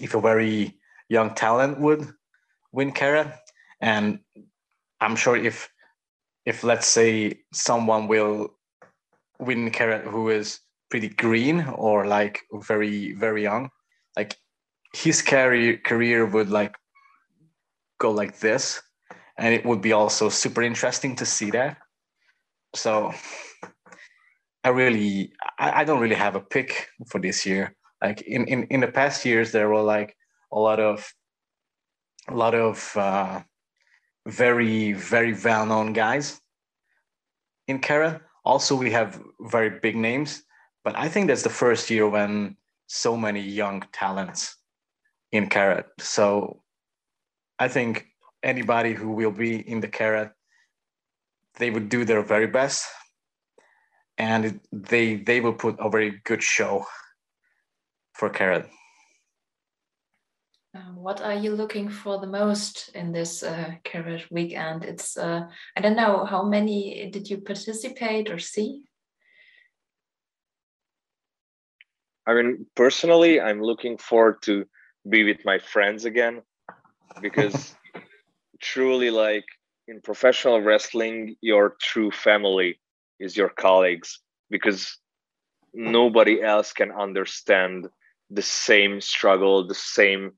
if 0.00 0.14
a 0.14 0.20
very 0.20 0.78
young 1.08 1.34
talent 1.34 1.80
would 1.80 2.08
win 2.72 2.92
Carat 2.92 3.34
and 3.80 4.20
i'm 5.00 5.16
sure 5.16 5.36
if 5.36 5.68
if 6.46 6.64
let's 6.64 6.86
say 6.86 7.40
someone 7.52 8.08
will 8.08 8.54
win 9.38 9.70
Carat 9.70 10.04
who 10.04 10.28
is 10.28 10.60
pretty 10.90 11.08
green 11.08 11.66
or 11.74 12.06
like 12.06 12.40
very 12.52 13.12
very 13.14 13.42
young 13.42 13.70
like 14.16 14.36
his 14.94 15.22
career 15.22 15.78
career 15.78 16.26
would 16.26 16.50
like 16.50 16.74
go 17.98 18.10
like 18.10 18.38
this 18.40 18.80
and 19.40 19.52
it 19.54 19.64
would 19.64 19.80
be 19.80 19.92
also 19.92 20.28
super 20.28 20.62
interesting 20.62 21.16
to 21.16 21.26
see 21.26 21.50
that 21.50 21.76
so 22.74 23.12
i 24.62 24.68
really 24.68 25.32
i, 25.58 25.80
I 25.80 25.84
don't 25.84 26.00
really 26.00 26.14
have 26.26 26.36
a 26.36 26.40
pick 26.40 26.88
for 27.08 27.20
this 27.20 27.44
year 27.44 27.74
like 28.02 28.22
in, 28.22 28.46
in 28.46 28.64
in 28.64 28.80
the 28.80 28.92
past 28.92 29.24
years 29.24 29.50
there 29.50 29.68
were 29.68 29.82
like 29.82 30.16
a 30.52 30.58
lot 30.58 30.78
of 30.78 31.12
a 32.28 32.34
lot 32.34 32.54
of 32.54 32.96
uh, 32.96 33.40
very 34.26 34.92
very 34.92 35.34
well 35.34 35.66
known 35.66 35.92
guys 35.92 36.40
in 37.70 37.78
Carat. 37.78 38.20
Also, 38.44 38.74
we 38.74 38.90
have 38.90 39.22
very 39.40 39.70
big 39.80 39.96
names, 39.96 40.42
but 40.84 40.96
I 40.96 41.08
think 41.08 41.28
that's 41.28 41.42
the 41.42 41.50
first 41.64 41.88
year 41.90 42.08
when 42.08 42.56
so 42.86 43.16
many 43.16 43.40
young 43.40 43.84
talents 43.92 44.56
in 45.32 45.48
Carat. 45.48 45.86
So 45.98 46.62
I 47.58 47.68
think 47.68 48.06
anybody 48.42 48.92
who 48.92 49.10
will 49.10 49.30
be 49.30 49.56
in 49.56 49.80
the 49.80 49.88
Carat, 49.88 50.32
they 51.58 51.70
would 51.70 51.88
do 51.88 52.04
their 52.04 52.22
very 52.22 52.46
best, 52.46 52.86
and 54.18 54.60
they 54.72 55.16
they 55.16 55.40
will 55.40 55.52
put 55.52 55.76
a 55.78 55.90
very 55.90 56.20
good 56.24 56.42
show 56.42 56.86
for 58.14 58.30
Carat. 58.30 58.68
Uh, 60.72 60.92
what 60.94 61.20
are 61.20 61.34
you 61.34 61.52
looking 61.52 61.88
for 61.88 62.20
the 62.20 62.28
most 62.28 62.90
in 62.94 63.10
this 63.10 63.42
uh, 63.42 63.72
Carat 63.82 64.30
weekend? 64.30 64.84
It's 64.84 65.16
uh, 65.16 65.48
I 65.76 65.80
don't 65.80 65.96
know 65.96 66.24
how 66.24 66.44
many 66.44 67.10
did 67.10 67.28
you 67.28 67.38
participate 67.38 68.30
or 68.30 68.38
see. 68.38 68.84
I 72.26 72.34
mean, 72.34 72.66
personally, 72.76 73.40
I'm 73.40 73.60
looking 73.60 73.98
forward 73.98 74.42
to 74.42 74.64
be 75.08 75.24
with 75.24 75.44
my 75.44 75.58
friends 75.58 76.04
again 76.04 76.42
because 77.20 77.74
truly, 78.60 79.10
like 79.10 79.44
in 79.88 80.00
professional 80.00 80.60
wrestling, 80.60 81.36
your 81.40 81.76
true 81.80 82.10
family 82.10 82.80
is 83.18 83.36
your 83.36 83.48
colleagues 83.48 84.20
because 84.50 84.98
nobody 85.74 86.42
else 86.42 86.72
can 86.72 86.92
understand 86.92 87.88
the 88.30 88.42
same 88.42 89.00
struggle, 89.00 89.66
the 89.66 89.74
same 89.74 90.32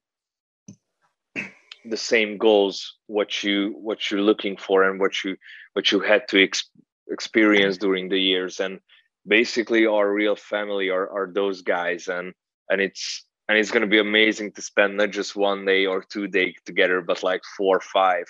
the 1.84 1.96
same 1.96 2.38
goals 2.38 2.96
what 3.08 3.42
you 3.42 3.74
what 3.76 4.08
you're 4.10 4.20
looking 4.20 4.56
for 4.56 4.84
and 4.84 5.00
what 5.00 5.24
you 5.24 5.36
what 5.72 5.90
you 5.90 5.98
had 5.98 6.28
to 6.28 6.42
ex- 6.42 6.70
experience 7.10 7.76
during 7.76 8.08
the 8.08 8.20
years. 8.20 8.60
And 8.60 8.78
basically 9.26 9.86
our 9.86 10.12
real 10.12 10.36
family 10.36 10.90
are, 10.90 11.10
are 11.10 11.32
those 11.32 11.62
guys. 11.62 12.08
And 12.08 12.34
and 12.70 12.80
it's 12.80 13.24
and 13.48 13.58
it's 13.58 13.70
going 13.70 13.82
to 13.82 13.86
be 13.86 13.98
amazing 13.98 14.52
to 14.52 14.62
spend 14.62 14.96
not 14.96 15.10
just 15.10 15.36
one 15.36 15.64
day 15.64 15.86
or 15.86 16.02
two 16.02 16.28
days 16.28 16.54
together 16.64 17.00
but 17.00 17.22
like 17.22 17.42
four 17.56 17.76
or 17.76 17.80
five. 17.80 18.24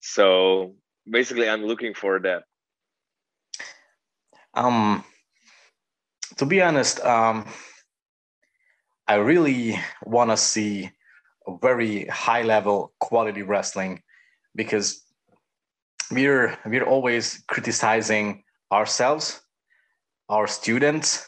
So 0.00 0.74
basically 1.08 1.48
i'm 1.48 1.64
looking 1.64 1.94
for 1.94 2.20
that. 2.20 2.44
Um 4.54 5.04
to 6.36 6.46
be 6.46 6.62
honest 6.62 7.00
um 7.00 7.46
i 9.08 9.14
really 9.14 9.78
want 10.04 10.30
to 10.30 10.36
see 10.36 10.90
a 11.46 11.56
very 11.60 12.06
high 12.06 12.42
level 12.42 12.92
quality 13.00 13.42
wrestling 13.42 14.02
because 14.54 15.02
we're 16.10 16.56
we're 16.66 16.84
always 16.84 17.42
criticizing 17.48 18.44
ourselves 18.70 19.40
our 20.28 20.46
students 20.46 21.26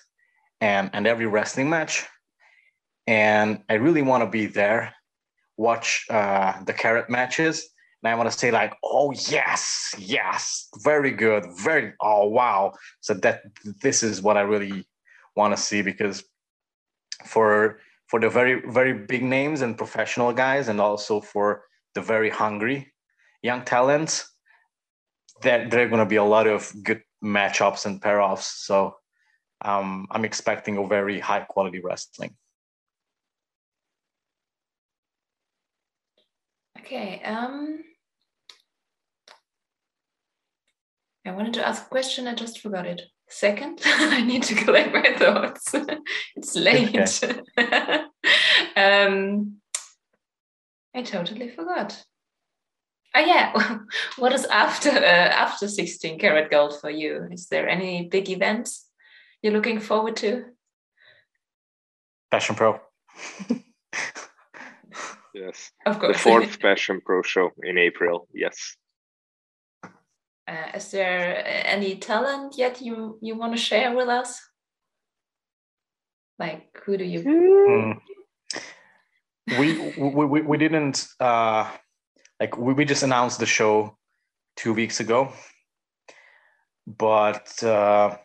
and 0.61 0.91
and 0.93 1.07
every 1.07 1.27
wrestling 1.27 1.69
match 1.69 2.07
and 3.07 3.63
i 3.69 3.75
really 3.75 4.03
want 4.03 4.23
to 4.23 4.29
be 4.29 4.47
there 4.47 4.95
watch 5.57 6.07
uh, 6.11 6.63
the 6.65 6.73
Carat 6.73 7.09
matches. 7.11 7.69
And 8.03 8.11
i 8.13 8.15
want 8.15 8.31
to 8.31 8.39
say 8.39 8.51
like 8.51 8.75
oh 8.83 9.13
yes 9.13 9.95
yes 9.99 10.69
very 10.83 11.11
good 11.11 11.47
very 11.63 11.95
oh 12.01 12.27
wow. 12.29 12.73
So 13.01 13.15
that 13.15 13.43
this 13.83 14.03
is 14.03 14.21
what 14.21 14.37
i 14.37 14.43
really 14.43 14.85
want 15.37 15.57
to 15.57 15.63
see 15.63 15.81
because 15.83 16.23
for 17.25 17.81
for 18.09 18.21
the 18.21 18.29
very 18.29 18.63
very 18.69 18.93
big 18.93 19.23
names 19.23 19.63
and 19.63 19.79
professional 19.79 20.33
guys 20.33 20.69
and 20.69 20.81
also 20.81 21.21
for 21.21 21.65
the 21.95 22.03
very 22.03 22.29
hungry 22.29 22.93
young 23.43 23.65
talents 23.65 24.31
that 25.43 25.71
there 25.71 25.85
are 25.85 25.89
going 25.89 25.99
to 25.99 26.07
be 26.07 26.17
a 26.17 26.25
lot 26.25 26.47
of 26.47 26.73
good 26.83 27.03
matchups 27.23 27.87
and 27.87 28.01
pair 28.01 28.21
offs. 28.21 28.67
So 28.67 28.97
um, 29.63 30.07
i'm 30.11 30.27
expecting 30.27 30.77
a 30.77 30.87
very 30.87 31.19
high 31.21 31.41
quality 31.41 31.81
wrestling 31.81 32.37
okay 36.85 37.23
um 37.25 37.79
i 41.27 41.31
wanted 41.31 41.55
to 41.55 41.67
ask 41.67 41.87
a 41.87 41.89
question 41.89 42.29
i 42.29 42.35
just 42.35 42.61
forgot 42.61 42.87
it 42.87 43.03
second. 43.29 43.81
I 43.85 44.23
need 44.23 44.43
to 44.45 44.55
collect 44.55 44.93
my 44.93 45.13
thoughts. 45.17 45.75
it's 46.37 46.57
late. 46.57 46.97
Okay. 46.97 47.41
um, 48.77 49.57
I 50.95 51.03
totally 51.03 51.51
forgot. 51.51 52.05
Oh 53.17 53.21
yeah, 53.21 53.79
what 54.17 54.33
is 54.33 54.45
after 54.47 54.91
uh, 54.91 55.31
after 55.45 55.69
16 55.69 56.19
Carat 56.19 56.51
gold 56.51 56.81
for 56.81 56.91
you? 56.91 57.29
Is 57.31 57.47
there 57.47 57.69
any 57.69 58.09
big 58.09 58.29
events 58.29 58.89
you're 59.41 59.53
looking 59.53 59.79
forward 59.79 60.17
to? 60.17 60.47
Passion 62.31 62.57
Pro. 62.57 62.81
Yes. 65.35 65.73
Of 65.87 65.99
course. 65.99 66.17
The 66.17 66.23
fourth 66.23 66.61
Passion 66.67 67.01
Pro 67.05 67.23
show 67.23 67.51
in 67.63 67.79
April. 67.79 68.29
Yes. 68.33 68.77
Uh, 70.47 70.71
is 70.75 70.91
there 70.91 71.43
any 71.67 71.97
talent 71.97 72.57
yet 72.59 72.81
you 72.83 73.19
you 73.23 73.37
want 73.37 73.53
to 73.55 73.59
share 73.59 73.95
with 73.97 74.09
us? 74.09 74.41
Like 76.39 76.69
who 76.85 76.97
do 76.97 77.05
you? 77.05 77.23
Mm. 77.23 78.01
We, 79.59 79.93
we 79.99 80.25
we 80.25 80.41
we 80.41 80.57
didn't 80.57 81.07
uh, 81.21 81.71
like 82.41 82.57
we, 82.57 82.73
we 82.73 82.87
just 82.87 83.03
announced 83.03 83.41
the 83.41 83.47
show 83.47 83.99
two 84.57 84.73
weeks 84.73 85.01
ago, 85.01 85.35
but 86.87 87.63
uh, 87.63 88.17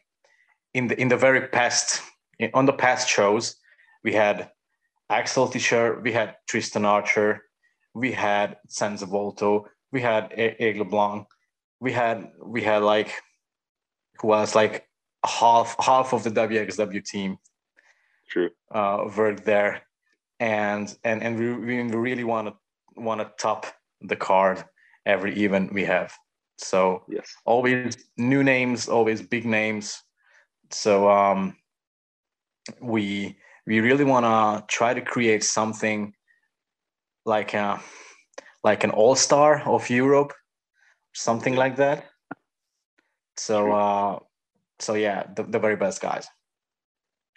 in 0.74 0.88
the 0.88 1.00
in 1.00 1.10
the 1.10 1.17
very 1.17 1.48
past 1.50 2.02
on 2.54 2.65
the 2.65 2.74
past 2.74 3.10
shows 3.10 3.56
we 4.04 4.13
had 4.13 4.50
Axel 5.10 5.48
Tischer, 5.48 6.00
we 6.02 6.12
had 6.12 6.36
Tristan 6.48 6.86
Archer, 6.86 7.43
we 7.93 8.12
had 8.12 8.58
Senza 8.67 9.06
Volto, 9.06 9.67
we 9.91 10.02
had 10.02 10.32
Aigle 10.32 10.89
Blanc 10.89 11.26
we 11.80 11.91
had 11.91 12.32
we 12.43 12.62
had 12.62 12.84
like 12.84 13.13
who 14.19 14.28
was 14.28 14.56
like 14.56 14.88
half 15.26 15.76
half 15.80 16.13
of 16.13 16.24
the 16.24 16.32
WXW 16.32 17.04
team. 17.04 17.38
True. 18.28 18.50
Uh, 18.72 19.10
worked 19.15 19.45
there, 19.45 19.82
and 20.39 20.95
and 21.04 21.24
and 21.24 21.39
we, 21.39 21.54
we 21.54 21.82
really 21.95 22.24
want 22.24 22.48
to 22.48 23.02
want 23.02 23.22
to 23.22 23.32
top 23.39 23.65
the 24.02 24.15
card 24.15 24.63
every 25.06 25.43
event 25.43 25.74
we 25.74 25.86
have. 25.86 26.13
So 26.58 27.04
yes, 27.10 27.34
always 27.45 27.98
new 28.17 28.43
names, 28.43 28.88
always 28.88 29.22
big 29.22 29.45
names. 29.45 30.04
So 30.72 31.10
um, 31.10 31.56
we 32.82 33.38
we 33.69 33.79
really 33.79 34.03
want 34.03 34.25
to 34.25 34.65
try 34.67 34.93
to 34.93 35.01
create 35.01 35.43
something 35.43 36.13
like 37.25 37.53
a 37.53 37.79
like 38.63 38.84
an 38.84 38.91
all 38.91 39.15
star 39.15 39.62
of 39.65 39.89
Europe 39.89 40.34
something 41.13 41.55
like 41.55 41.77
that. 41.77 42.05
So 43.38 43.71
uh, 43.71 44.19
so 44.79 44.93
yeah, 44.95 45.27
the, 45.36 45.43
the 45.43 45.60
very 45.60 45.75
best 45.75 46.01
guys. 46.01 46.27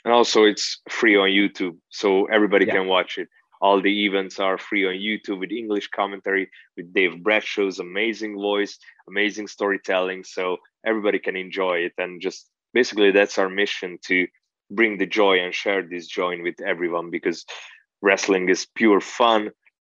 And 0.05 0.12
also, 0.12 0.45
it's 0.45 0.81
free 0.88 1.16
on 1.16 1.29
YouTube, 1.29 1.77
so 1.88 2.27
everybody 2.27 2.66
yeah. 2.66 2.75
can 2.75 2.88
watch 2.88 3.18
it. 3.18 3.29
All 3.61 3.81
the 3.81 4.05
events 4.05 4.40
are 4.40 4.59
free 4.59 4.85
on 4.85 4.95
YouTube 4.95 5.38
with 5.38 5.53
English 5.53 5.88
commentary, 5.88 6.51
with 6.77 6.92
Dave 6.92 7.23
Bradshaw's 7.23 7.79
amazing 7.79 8.35
voice, 8.35 8.77
amazing 9.09 9.47
storytelling. 9.47 10.25
So 10.25 10.57
everybody 10.85 11.21
can 11.21 11.37
enjoy 11.37 11.77
it. 11.87 11.92
And 11.99 12.21
just 12.21 12.51
basically, 12.75 13.12
that's 13.12 13.38
our 13.38 13.49
mission 13.49 13.99
to 14.07 14.27
bring 14.75 14.99
the 14.99 15.07
joy 15.07 15.39
and 15.39 15.55
share 15.55 15.83
this 15.83 16.07
joy 16.07 16.43
with 16.43 16.61
everyone 16.61 17.11
because 17.11 17.45
wrestling 18.01 18.49
is 18.49 18.67
pure 18.75 19.01
fun. 19.01 19.51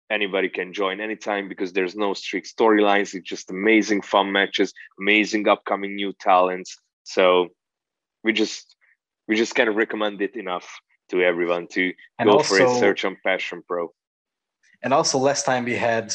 Anybody 0.09 0.49
can 0.49 0.73
join 0.73 0.99
anytime 0.99 1.47
because 1.47 1.71
there's 1.71 1.95
no 1.95 2.13
strict 2.13 2.53
storylines. 2.53 3.13
It's 3.13 3.29
just 3.29 3.49
amazing 3.49 4.01
fun 4.01 4.31
matches 4.31 4.73
amazing 4.99 5.47
upcoming 5.47 5.95
new 5.95 6.13
talents. 6.13 6.77
So 7.03 7.49
we 8.23 8.33
just 8.33 8.75
we 9.27 9.35
just 9.35 9.55
kind 9.55 9.69
of 9.69 9.75
recommend 9.75 10.21
it 10.21 10.35
enough 10.35 10.67
to 11.09 11.21
everyone 11.21 11.67
to 11.67 11.93
and 12.19 12.29
go 12.29 12.37
also, 12.37 12.55
for 12.55 12.65
a 12.65 12.79
search 12.79 13.05
on 13.05 13.17
passion 13.25 13.63
pro. 13.67 13.93
And 14.83 14.93
also 14.93 15.17
last 15.17 15.45
time 15.45 15.63
we 15.65 15.75
had 15.75 16.13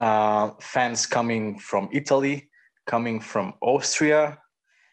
uh, 0.00 0.50
fans 0.60 1.06
coming 1.06 1.58
from 1.58 1.88
italy 1.92 2.50
coming 2.86 3.20
from 3.20 3.54
austria 3.62 4.38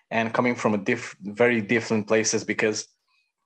and 0.10 0.34
coming 0.34 0.56
from 0.56 0.74
a 0.74 0.78
diff- 0.78 1.16
very 1.22 1.62
different 1.62 2.08
places 2.08 2.44
because 2.44 2.88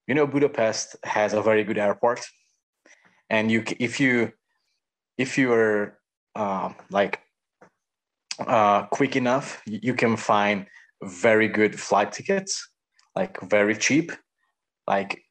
you 0.10 0.15
know 0.15 0.28
budapest 0.28 0.98
has 1.06 1.34
a 1.34 1.41
very 1.41 1.63
good 1.63 1.78
airport 1.78 2.22
and 3.30 3.52
you 3.52 3.63
if 3.80 4.00
you 4.00 4.32
if 5.17 5.38
you 5.38 5.54
are 5.54 6.00
uh, 6.36 6.72
like 6.89 7.19
uh, 8.39 8.84
quick 8.88 9.15
enough, 9.15 9.62
you 9.65 9.93
can 9.93 10.15
find 10.15 10.65
very 11.04 11.48
good 11.48 11.80
flight 11.80 12.12
tickets, 12.12 12.69
like 13.15 13.39
very 13.41 13.76
cheap. 13.76 14.12
Like 14.88 15.22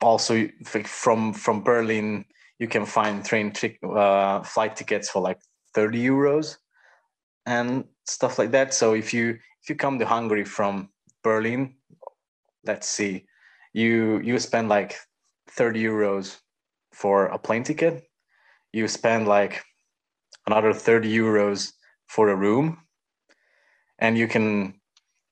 also 0.00 0.48
from 0.84 1.32
from 1.32 1.62
Berlin, 1.62 2.24
you 2.58 2.68
can 2.68 2.84
find 2.84 3.24
train 3.24 3.52
t- 3.52 3.78
uh, 3.82 4.42
flight 4.42 4.76
tickets 4.76 5.08
for 5.08 5.22
like 5.22 5.40
thirty 5.74 6.04
euros 6.04 6.56
and 7.46 7.84
stuff 8.06 8.38
like 8.38 8.52
that. 8.52 8.74
So 8.74 8.94
if 8.94 9.14
you 9.14 9.38
if 9.62 9.68
you 9.68 9.74
come 9.74 9.98
to 9.98 10.06
Hungary 10.06 10.44
from 10.44 10.90
Berlin, 11.24 11.74
let's 12.64 12.88
see, 12.88 13.26
you 13.72 14.20
you 14.20 14.38
spend 14.38 14.68
like 14.68 14.96
thirty 15.50 15.82
euros 15.82 16.38
for 16.92 17.26
a 17.26 17.38
plane 17.38 17.62
ticket. 17.62 18.04
You 18.72 18.88
spend 18.88 19.28
like 19.28 19.62
another 20.46 20.72
30 20.72 21.14
euros 21.14 21.72
for 22.06 22.28
a 22.30 22.36
room. 22.36 22.78
And 23.98 24.18
you 24.18 24.26
can 24.28 24.74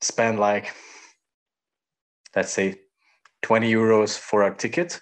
spend 0.01 0.39
like 0.39 0.73
let's 2.35 2.53
say 2.53 2.77
20 3.43 3.73
euros 3.73 4.19
for 4.19 4.45
a 4.45 4.55
ticket. 4.55 5.01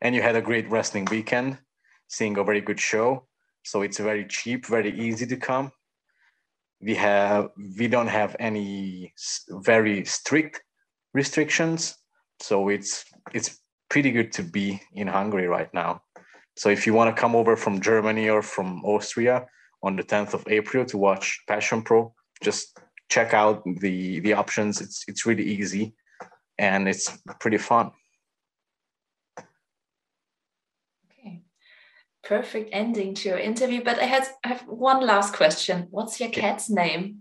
And 0.00 0.14
you 0.14 0.22
had 0.22 0.36
a 0.36 0.42
great 0.42 0.70
wrestling 0.70 1.06
weekend 1.10 1.58
seeing 2.08 2.38
a 2.38 2.44
very 2.44 2.60
good 2.60 2.80
show. 2.80 3.26
So 3.64 3.82
it's 3.82 3.98
very 3.98 4.24
cheap 4.26 4.66
very 4.66 4.98
easy 4.98 5.26
to 5.26 5.36
come. 5.36 5.72
We 6.80 6.94
have 6.94 7.50
we 7.78 7.88
don't 7.88 8.08
have 8.08 8.34
any 8.38 9.12
very 9.48 10.04
strict 10.04 10.62
restrictions 11.12 11.99
so 12.40 12.68
it's 12.68 13.04
it's 13.32 13.60
pretty 13.88 14.10
good 14.10 14.32
to 14.32 14.42
be 14.42 14.80
in 14.94 15.06
hungary 15.06 15.46
right 15.46 15.72
now 15.74 16.00
so 16.60 16.68
if 16.68 16.86
you 16.86 16.92
want 16.92 17.14
to 17.14 17.18
come 17.18 17.34
over 17.34 17.56
from 17.56 17.80
Germany 17.80 18.28
or 18.28 18.42
from 18.42 18.84
Austria 18.84 19.46
on 19.82 19.96
the 19.96 20.02
10th 20.02 20.34
of 20.34 20.46
April 20.46 20.84
to 20.84 20.98
watch 20.98 21.40
Passion 21.48 21.80
Pro, 21.80 22.12
just 22.42 22.78
check 23.08 23.32
out 23.32 23.62
the 23.64 24.20
the 24.20 24.34
options. 24.34 24.80
It's 24.82 25.04
it's 25.08 25.24
really 25.24 25.44
easy 25.44 25.94
and 26.58 26.86
it's 26.86 27.18
pretty 27.40 27.56
fun. 27.56 27.92
Okay. 31.06 31.40
Perfect 32.22 32.68
ending 32.72 33.14
to 33.14 33.30
your 33.30 33.38
interview. 33.38 33.82
But 33.82 33.98
I 33.98 34.04
had 34.04 34.28
I 34.44 34.48
have 34.48 34.62
one 34.68 35.00
last 35.06 35.34
question. 35.34 35.86
What's 35.90 36.20
your 36.20 36.28
cat's 36.28 36.68
name? 36.68 37.20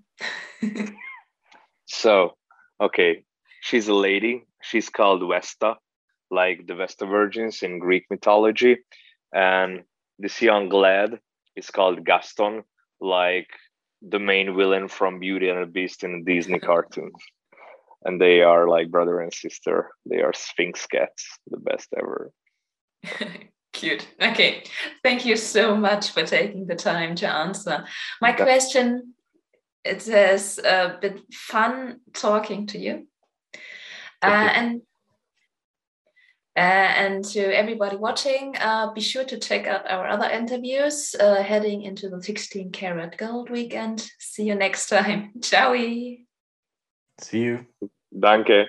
so, 1.86 2.36
okay, 2.82 3.24
she's 3.62 3.88
a 3.88 3.94
lady. 3.94 4.49
She's 4.70 4.90
called 4.90 5.28
Vesta, 5.28 5.76
like 6.30 6.68
the 6.68 6.76
Vesta 6.76 7.06
Virgins 7.06 7.64
in 7.64 7.80
Greek 7.80 8.06
mythology 8.10 8.78
and 9.34 9.84
this 10.18 10.42
young 10.42 10.70
lad 10.70 11.20
is 11.56 11.70
called 11.70 12.06
Gaston, 12.06 12.64
like 13.00 13.50
the 14.02 14.20
main 14.20 14.56
villain 14.56 14.88
from 14.88 15.20
Beauty 15.20 15.50
and 15.50 15.62
the 15.62 15.66
Beast 15.66 16.04
in 16.04 16.24
the 16.24 16.34
Disney 16.34 16.60
cartoons. 16.70 17.22
And 18.04 18.20
they 18.20 18.42
are 18.42 18.68
like 18.68 18.92
brother 18.92 19.20
and 19.20 19.34
sister. 19.34 19.90
They 20.06 20.22
are 20.22 20.34
Sphynx 20.34 20.86
cats, 20.88 21.26
the 21.48 21.58
best 21.58 21.90
ever. 21.98 22.32
Cute. 23.74 24.08
Okay. 24.22 24.64
Thank 25.04 25.26
you 25.26 25.36
so 25.36 25.76
much 25.76 26.12
for 26.12 26.26
taking 26.26 26.66
the 26.66 26.76
time 26.76 27.16
to 27.16 27.28
answer. 27.28 27.86
My 28.22 28.34
okay. 28.34 28.44
question 28.44 29.14
it 29.86 30.06
has 30.08 30.60
uh, 30.60 30.98
been 31.00 31.22
fun 31.32 32.02
talking 32.14 32.68
to 32.68 32.80
you. 32.80 33.08
Uh, 34.22 34.50
and 34.54 34.82
uh, 36.56 36.60
and 36.60 37.24
to 37.24 37.40
everybody 37.40 37.96
watching, 37.96 38.54
uh, 38.60 38.92
be 38.92 39.00
sure 39.00 39.24
to 39.24 39.40
check 39.40 39.66
out 39.66 39.90
our 39.90 40.08
other 40.08 40.30
interviews 40.30 41.16
uh, 41.18 41.42
heading 41.42 41.84
into 41.84 42.10
the 42.10 42.22
16 42.22 42.72
Carat 42.72 43.18
Gold 43.18 43.50
Weekend. 43.50 44.12
See 44.20 44.44
you 44.44 44.56
next 44.56 44.90
time. 44.90 45.32
Ciao. 45.42 45.74
See 45.74 47.40
you. 47.40 47.66
Danke. 48.12 48.68